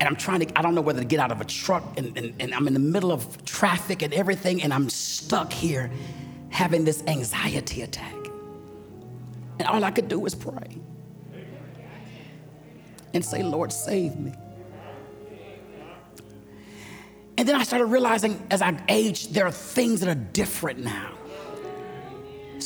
[0.00, 2.18] And I'm trying to, I don't know whether to get out of a truck, and,
[2.18, 5.88] and, and I'm in the middle of traffic and everything, and I'm stuck here
[6.48, 8.12] having this anxiety attack.
[9.60, 10.80] And all I could do was pray
[13.14, 14.32] and say, Lord, save me.
[17.38, 21.15] And then I started realizing as I aged, there are things that are different now.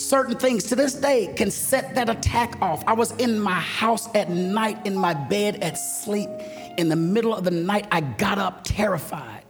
[0.00, 2.82] Certain things to this day can set that attack off.
[2.86, 6.30] I was in my house at night, in my bed at sleep.
[6.78, 9.44] In the middle of the night, I got up terrified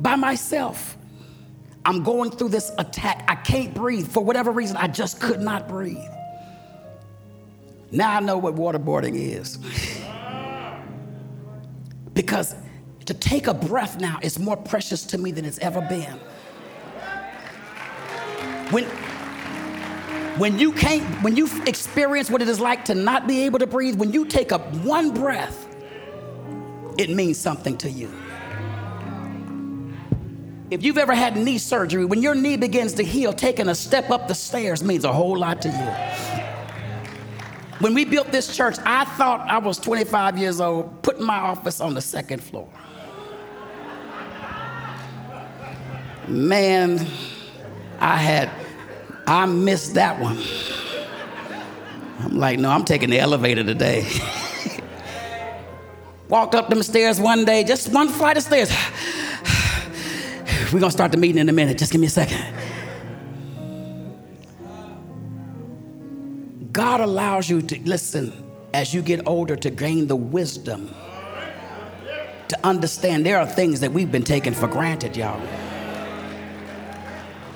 [0.00, 0.96] by myself.
[1.84, 3.26] I'm going through this attack.
[3.28, 4.08] I can't breathe.
[4.08, 5.98] For whatever reason, I just could not breathe.
[7.90, 9.58] Now I know what waterboarding is.
[12.14, 12.54] because
[13.04, 16.18] to take a breath now is more precious to me than it's ever been.
[18.70, 18.84] When,
[20.38, 23.66] when you can't, when you experience what it is like to not be able to
[23.66, 25.66] breathe, when you take up one breath,
[26.98, 28.12] it means something to you.
[30.70, 34.10] If you've ever had knee surgery, when your knee begins to heal, taking a step
[34.10, 36.40] up the stairs means a whole lot to you.
[37.80, 41.80] When we built this church, I thought I was 25 years old, putting my office
[41.80, 42.68] on the second floor.
[46.26, 47.06] Man,
[48.00, 48.50] I had,
[49.26, 50.38] I missed that one.
[52.20, 54.06] I'm like, no, I'm taking the elevator today.
[56.28, 58.70] Walked up them stairs one day, just one flight of stairs.
[60.72, 61.78] We're gonna start the meeting in a minute.
[61.78, 62.44] Just give me a second.
[66.72, 68.32] God allows you to listen
[68.72, 70.92] as you get older to gain the wisdom
[72.48, 75.40] to understand there are things that we've been taking for granted, y'all.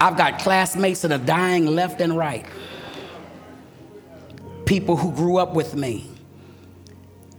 [0.01, 2.47] I've got classmates that are dying left and right.
[4.65, 6.09] People who grew up with me.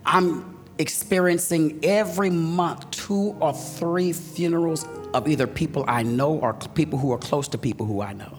[0.05, 6.97] I'm experiencing every month two or three funerals of either people I know or people
[6.99, 8.37] who are close to people who I know.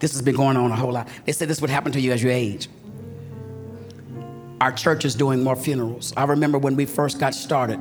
[0.00, 1.08] This has been going on a whole lot.
[1.24, 2.68] They said this would happen to you as you age.
[4.60, 6.12] Our church is doing more funerals.
[6.16, 7.78] I remember when we first got started,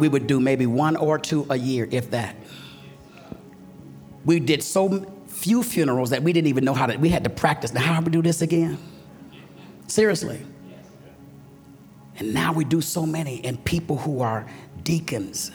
[0.00, 2.36] we would do maybe one or two a year, if that.
[4.24, 7.30] We did so few funerals that we didn't even know how to, we had to
[7.30, 7.72] practice.
[7.72, 8.78] Now, how do we do this again?
[9.86, 10.42] Seriously.
[12.18, 14.46] And now we do so many, and people who are
[14.82, 15.52] deacons,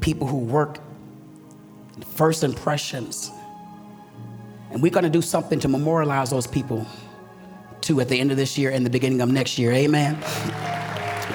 [0.00, 0.78] people who work
[2.14, 3.30] first impressions.
[4.70, 6.86] And we're going to do something to memorialize those people
[7.80, 9.72] too at the end of this year and the beginning of next year.
[9.72, 10.16] Amen.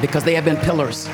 [0.02, 1.08] Because they have been pillars.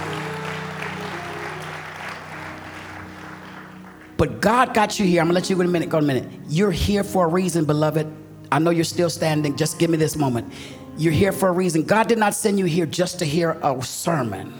[4.20, 5.22] But God got you here.
[5.22, 5.88] I'm gonna let you go in a minute.
[5.88, 6.28] Go in a minute.
[6.50, 8.06] You're here for a reason, beloved.
[8.52, 9.56] I know you're still standing.
[9.56, 10.52] Just give me this moment.
[10.98, 11.84] You're here for a reason.
[11.84, 14.54] God did not send you here just to hear a sermon.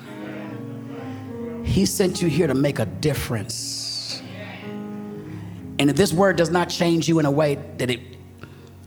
[1.66, 4.22] He sent you here to make a difference.
[5.78, 8.00] And if this word does not change you in a way that it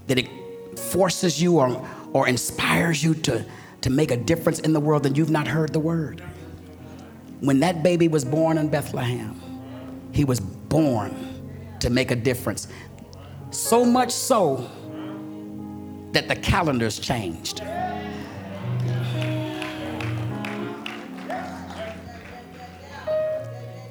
[0.07, 0.31] that it
[0.79, 3.45] forces you or, or inspires you to,
[3.83, 6.23] to make a difference in the world, then you've not heard the word.
[7.41, 9.39] When that baby was born in Bethlehem,
[10.13, 12.69] he was born to make a difference.
[13.51, 14.69] So much so
[16.13, 17.63] that the calendars changed.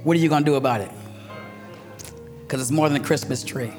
[0.04, 0.92] What are you going to do about it?
[2.42, 3.72] Because it's more than a Christmas tree.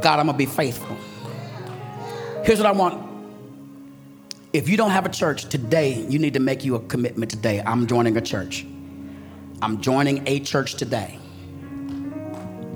[0.00, 0.96] God, I'm going to be faithful.
[2.44, 3.08] Here's what I want.
[4.52, 7.62] If you don't have a church today, you need to make you a commitment today.
[7.64, 8.66] I'm joining a church.
[9.62, 11.18] I'm joining a church today.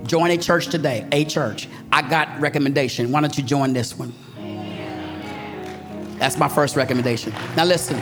[0.03, 1.67] Join a church today, a church.
[1.91, 3.11] I got recommendation.
[3.11, 4.13] Why don't you join this one?
[6.19, 7.33] That's my first recommendation.
[7.57, 7.99] Now listen.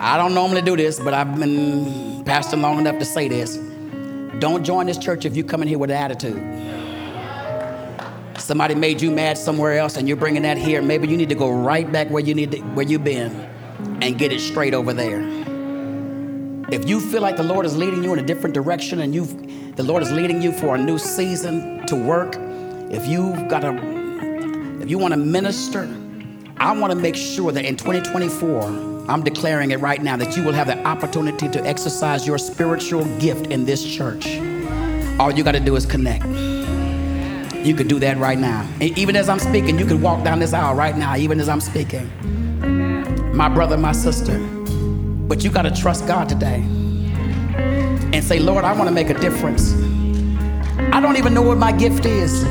[0.00, 3.56] I don't normally do this, but I've been pastoring long enough to say this.
[4.38, 6.42] Don't join this church if you come in here with an attitude.
[8.38, 10.82] Somebody made you mad somewhere else and you're bringing that here.
[10.82, 13.32] Maybe you need to go right back where you need to, where you've been
[14.02, 15.37] and get it straight over there.
[16.70, 19.74] If you feel like the Lord is leading you in a different direction and you've
[19.76, 22.34] the Lord is leading you for a new season to work,
[22.90, 23.72] if you've got a
[24.82, 25.88] if you want to minister,
[26.58, 30.42] I want to make sure that in 2024, I'm declaring it right now that you
[30.42, 34.26] will have the opportunity to exercise your spiritual gift in this church.
[35.18, 36.26] All you got to do is connect.
[37.64, 38.68] You could do that right now.
[38.80, 41.48] And Even as I'm speaking, you could walk down this aisle right now, even as
[41.48, 42.10] I'm speaking.
[43.34, 44.57] My brother, my sister.
[45.28, 46.62] But you got to trust God today
[48.14, 49.74] and say, Lord, I want to make a difference.
[50.90, 52.44] I don't even know what my gift is,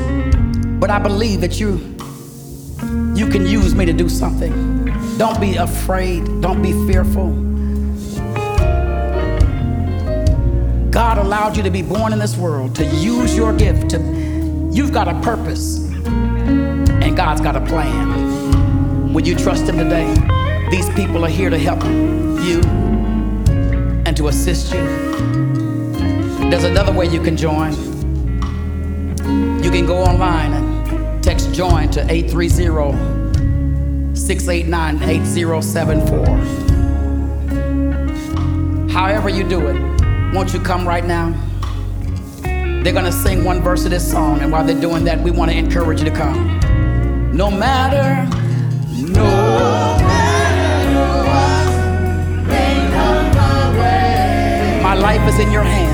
[0.78, 1.96] but I believe that you
[3.16, 4.52] you can use me to do something.
[5.18, 7.32] Don't be afraid, don't be fearful.
[10.90, 13.98] God allowed you to be born in this world to use your gift to
[14.70, 19.12] you've got a purpose and God's got a plan.
[19.12, 20.47] Will you trust him today?
[20.70, 21.82] These people are here to help
[22.44, 22.60] you
[24.04, 24.80] and to assist you.
[26.50, 27.72] There's another way you can join.
[29.62, 36.26] You can go online and text join to 830 689 8074.
[38.90, 39.80] However, you do it,
[40.34, 41.32] won't you come right now?
[42.42, 45.30] They're going to sing one verse of this song, and while they're doing that, we
[45.30, 46.60] want to encourage you to come.
[47.32, 48.28] No matter,
[49.10, 49.77] no
[54.98, 55.87] life is in your hands.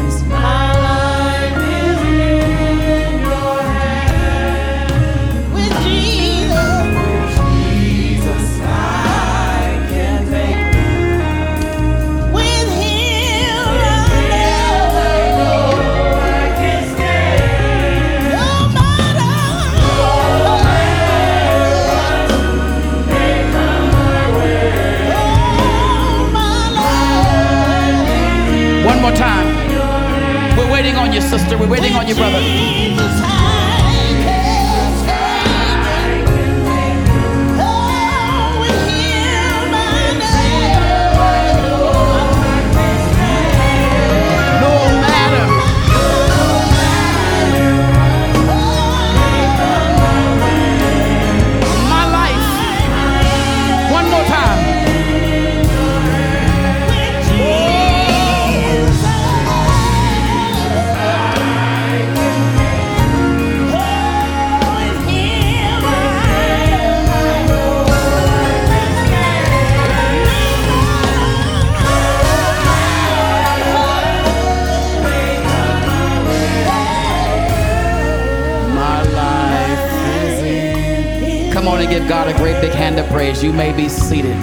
[83.44, 84.38] You may be seated.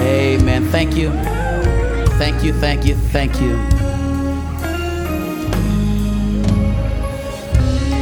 [0.00, 0.64] Amen.
[0.72, 1.12] Thank you.
[2.18, 3.54] Thank you, thank you, thank you.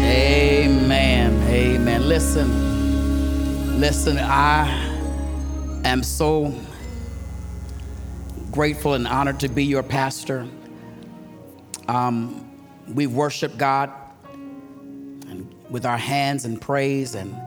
[0.06, 1.42] Amen.
[1.50, 2.08] Amen.
[2.08, 4.66] Listen, listen, I
[5.84, 6.54] am so
[8.50, 10.48] grateful and honored to be your pastor.
[11.88, 12.50] Um,
[12.88, 13.92] we worship God
[15.68, 17.38] with our hands and praise, and,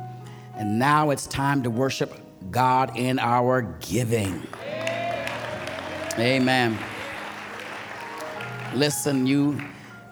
[0.54, 2.14] and now it's time to worship
[2.52, 4.46] God in our giving.
[6.18, 6.78] Amen.
[8.74, 9.62] Listen, you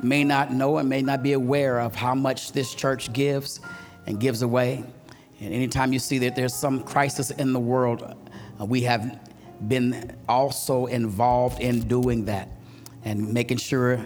[0.02, 3.60] may not know and may not be aware of how much this church gives
[4.06, 4.84] and gives away.
[5.40, 8.16] And anytime you see that there's some crisis in the world,
[8.60, 9.20] uh, we have
[9.68, 12.50] been also involved in doing that
[13.04, 14.06] and making sure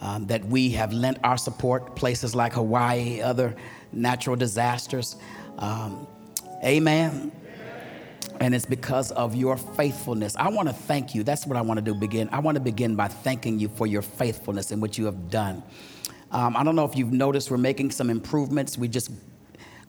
[0.00, 3.54] um, that we have lent our support places like Hawaii, other
[3.92, 5.16] natural disasters.
[5.58, 6.06] Um,
[6.64, 7.32] amen
[8.40, 10.36] and it's because of your faithfulness.
[10.36, 11.22] I want to thank you.
[11.22, 11.94] That's what I want to do.
[11.94, 12.28] Begin.
[12.32, 15.62] I want to begin by thanking you for your faithfulness and what you have done.
[16.32, 18.76] Um, I don't know if you've noticed, we're making some improvements.
[18.76, 19.10] We just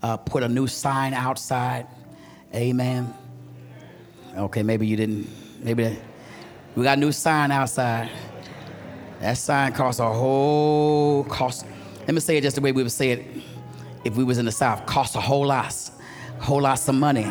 [0.01, 1.87] uh, put a new sign outside.
[2.53, 3.13] Amen.
[4.35, 5.27] Okay, maybe you didn't.
[5.63, 5.97] Maybe
[6.75, 8.09] we got a new sign outside.
[9.19, 11.65] That sign costs a whole cost.
[12.01, 13.25] Let me say it just the way we would say it
[14.03, 14.85] if we was in the South.
[14.85, 15.73] Costs a whole lot,
[16.39, 17.27] whole lot of money.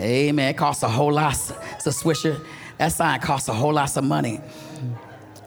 [0.00, 0.50] Amen.
[0.50, 1.34] It costs a whole lot.
[1.74, 2.44] It's a swisher.
[2.78, 4.40] That sign costs a whole lot of money.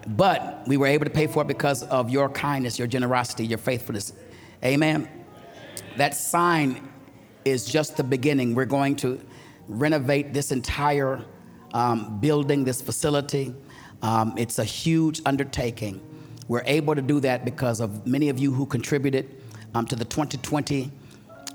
[0.07, 3.57] But we were able to pay for it because of your kindness, your generosity, your
[3.57, 4.13] faithfulness.
[4.63, 5.09] Amen.
[5.97, 6.87] That sign
[7.43, 8.55] is just the beginning.
[8.55, 9.19] We're going to
[9.67, 11.25] renovate this entire
[11.73, 13.53] um, building, this facility.
[14.01, 16.01] Um, it's a huge undertaking.
[16.47, 19.41] We're able to do that because of many of you who contributed
[19.75, 20.91] um, to the 2020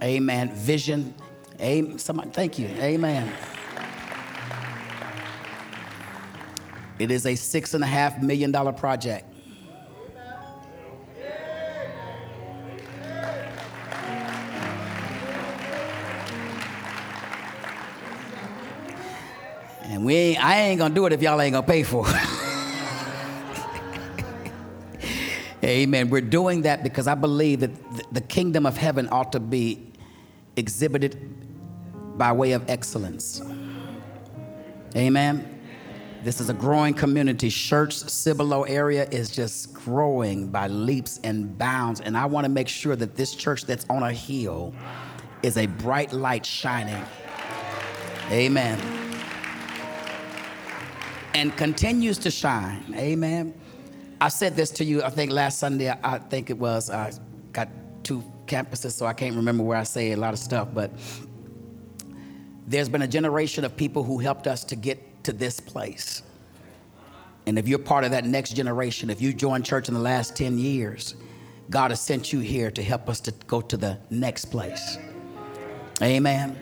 [0.03, 1.15] Amen vision
[1.63, 1.99] Amen.
[1.99, 2.67] Somebody, thank you.
[2.67, 3.33] Amen.
[6.99, 9.27] It is a six and a half million dollar project.
[19.85, 22.29] And we I ain't gonna do it if y'all ain't gonna pay for it.
[25.65, 26.11] Amen.
[26.11, 27.71] We're doing that because I believe that
[28.13, 29.93] the kingdom of heaven ought to be
[30.57, 31.42] exhibited
[32.23, 33.43] by way of excellence.
[34.95, 35.61] Amen.
[36.23, 37.51] This is a growing community.
[37.51, 42.01] Church Cibolo area is just growing by leaps and bounds.
[42.01, 44.73] And I want to make sure that this church that's on a hill
[45.43, 47.05] is a bright light shining.
[48.31, 48.79] Amen.
[51.35, 52.85] And continues to shine.
[52.95, 53.53] Amen.
[54.21, 57.11] I said this to you, I think last Sunday, I think it was, I
[57.53, 57.69] got
[58.05, 60.93] two campuses, so I can't remember where I say a lot of stuff, but
[62.67, 66.23] there's been a generation of people who helped us to get to this place.
[67.47, 70.37] And if you're part of that next generation, if you joined church in the last
[70.37, 71.17] 10 years,
[71.71, 74.99] God has sent you here to help us to go to the next place.
[76.01, 76.57] Amen.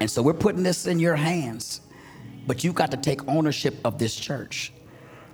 [0.00, 1.80] And so we're putting this in your hands,
[2.46, 4.72] but you've got to take ownership of this church.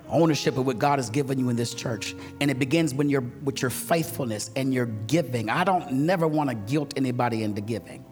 [0.08, 2.14] Ownership of what God has given you in this church.
[2.40, 5.48] And it begins when you're with your faithfulness and your giving.
[5.48, 8.04] I don't never want to guilt anybody into giving.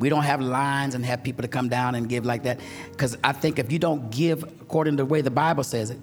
[0.00, 2.58] We don't have lines and have people to come down and give like that.
[2.90, 5.98] Because I think if you don't give according to the way the Bible says it,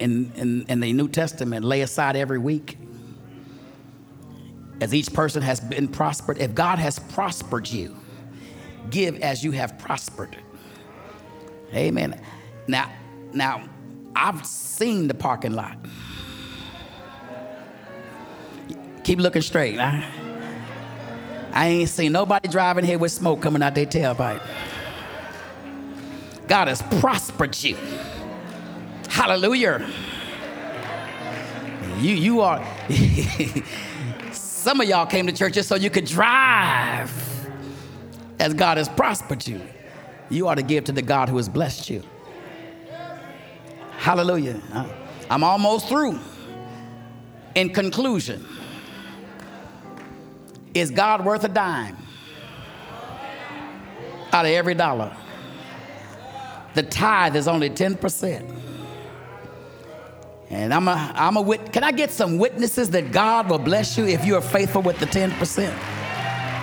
[0.00, 2.76] in, in, in the New Testament, lay aside every week.
[4.80, 7.96] As each person has been prospered, if God has prospered you,
[8.90, 10.36] give as you have prospered.
[11.74, 12.20] Amen.
[12.66, 12.90] Now,
[13.32, 13.68] now
[14.14, 15.78] I've seen the parking lot.
[19.04, 19.78] Keep looking straight.
[19.78, 20.27] Huh?
[21.58, 24.40] I ain't seen nobody driving here with smoke coming out their tailpipe.
[26.46, 27.76] God has prospered you.
[29.08, 29.84] Hallelujah.
[31.98, 32.64] You, you are,
[34.32, 37.10] some of y'all came to church just so you could drive
[38.38, 39.60] as God has prospered you.
[40.30, 42.04] You ought to give to the God who has blessed you.
[43.96, 44.60] Hallelujah.
[45.28, 46.20] I'm almost through.
[47.56, 48.46] In conclusion,
[50.74, 51.96] is God worth a dime
[54.32, 55.16] out of every dollar?
[56.74, 58.58] The tithe is only 10%.
[60.50, 61.72] And I'm a, I'm a wit.
[61.72, 64.98] Can I get some witnesses that God will bless you if you are faithful with
[64.98, 65.30] the 10%?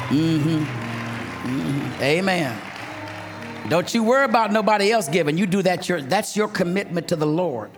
[0.08, 0.50] Mm-hmm.
[0.50, 2.02] mm-hmm.
[2.02, 2.62] Amen.
[3.70, 5.38] Don't you worry about nobody else giving.
[5.38, 5.90] You do that.
[5.90, 7.72] Your, that's your commitment to the Lord.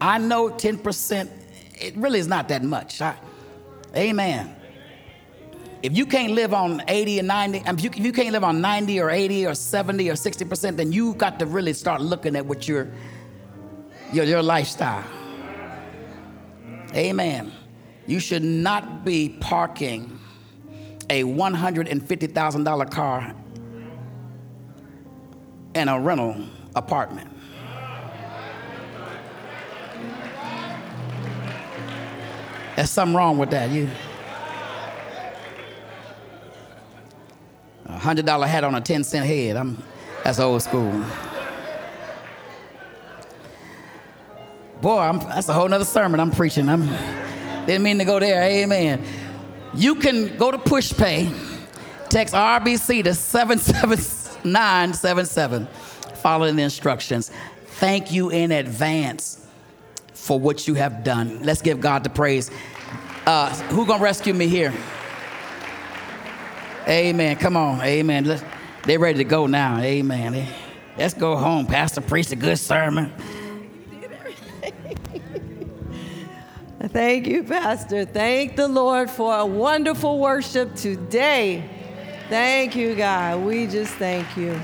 [0.00, 1.28] I know 10%,
[1.74, 3.00] it really is not that much.
[3.00, 3.16] I,
[3.96, 4.54] amen.
[5.82, 8.44] If you can't live on 80 and 90, um, if you, if you can't live
[8.44, 12.34] on 90 or 80 or 70 or 60%, then you got to really start looking
[12.36, 12.88] at what your,
[14.12, 15.04] your, your lifestyle.
[16.94, 17.52] Amen.
[18.06, 20.18] You should not be parking
[21.10, 23.34] a $150,000 car
[25.74, 26.44] in a rental
[26.74, 27.30] apartment.
[32.74, 33.70] There's something wrong with that.
[33.70, 33.90] You
[37.88, 39.56] a hundred dollar hat on a ten cent head.
[39.56, 39.82] I'm
[40.24, 41.04] that's old school.
[44.80, 46.68] Boy, I'm, that's a whole nother sermon I'm preaching.
[46.68, 46.86] I'm
[47.66, 48.40] didn't mean to go there.
[48.42, 49.02] Amen.
[49.74, 51.30] You can go to PushPay,
[52.08, 55.66] text RBC to 77977,
[56.14, 57.30] following the instructions.
[57.66, 59.46] Thank you in advance
[60.14, 61.42] for what you have done.
[61.42, 62.50] Let's give God the praise.
[63.26, 64.72] Uh, who gonna rescue me here?
[66.88, 67.36] Amen.
[67.36, 67.82] Come on.
[67.82, 68.24] Amen.
[68.24, 68.42] Let's,
[68.84, 69.78] they're ready to go now.
[69.78, 70.48] Amen.
[70.96, 71.66] Let's go home.
[71.66, 73.12] Pastor preached a good sermon.
[76.80, 78.06] Thank you, Pastor.
[78.06, 81.68] Thank the Lord for a wonderful worship today.
[82.30, 83.42] Thank you, God.
[83.42, 84.58] We just thank you.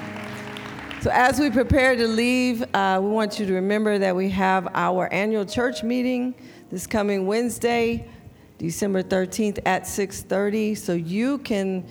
[1.03, 4.69] So, as we prepare to leave, uh, we want you to remember that we have
[4.73, 6.35] our annual church meeting
[6.71, 8.09] this coming Wednesday,
[8.57, 10.75] December 13th at 6:30.
[10.75, 11.85] So you can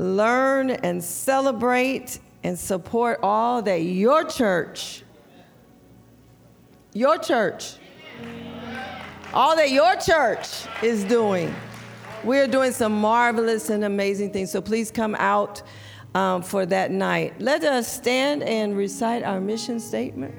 [0.00, 5.02] learn and celebrate and support all that your church,
[6.94, 7.74] your church,
[9.34, 10.48] all that your church
[10.82, 11.54] is doing.
[12.24, 14.50] We're doing some marvelous and amazing things.
[14.50, 15.62] So please come out
[16.14, 17.38] um, for that night.
[17.38, 20.34] Let us stand and recite our mission statement.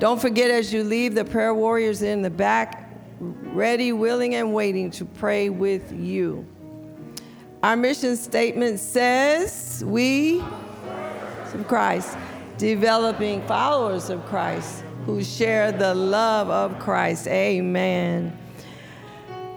[0.00, 4.90] Don't forget as you leave, the prayer warriors in the back, ready, willing, and waiting
[4.92, 6.46] to pray with you.
[7.60, 12.16] Our mission statement says we, of Christ,
[12.56, 17.26] developing followers of Christ who share the love of Christ.
[17.26, 18.36] Amen.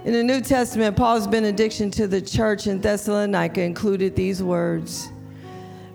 [0.03, 5.11] In the New Testament, Paul's benediction to the church in Thessalonica included these words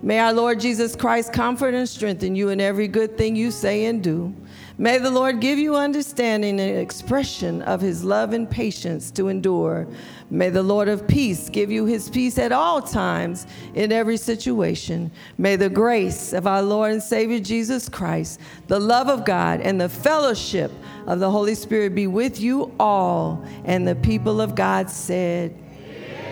[0.01, 3.85] May our Lord Jesus Christ comfort and strengthen you in every good thing you say
[3.85, 4.33] and do.
[4.79, 9.87] May the Lord give you understanding and expression of his love and patience to endure.
[10.29, 15.09] May the Lord of peace give you his peace at all times in every situation.
[15.39, 19.81] May the grace of our Lord and Savior Jesus Christ, the love of God, and
[19.81, 20.71] the fellowship
[21.07, 23.43] of the Holy Spirit be with you all.
[23.65, 25.55] And the people of God said,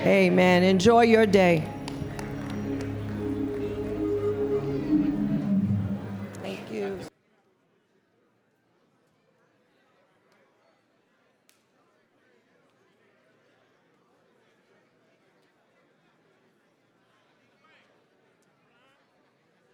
[0.01, 0.07] Amen.
[0.07, 0.63] Amen.
[0.63, 1.67] Enjoy your day.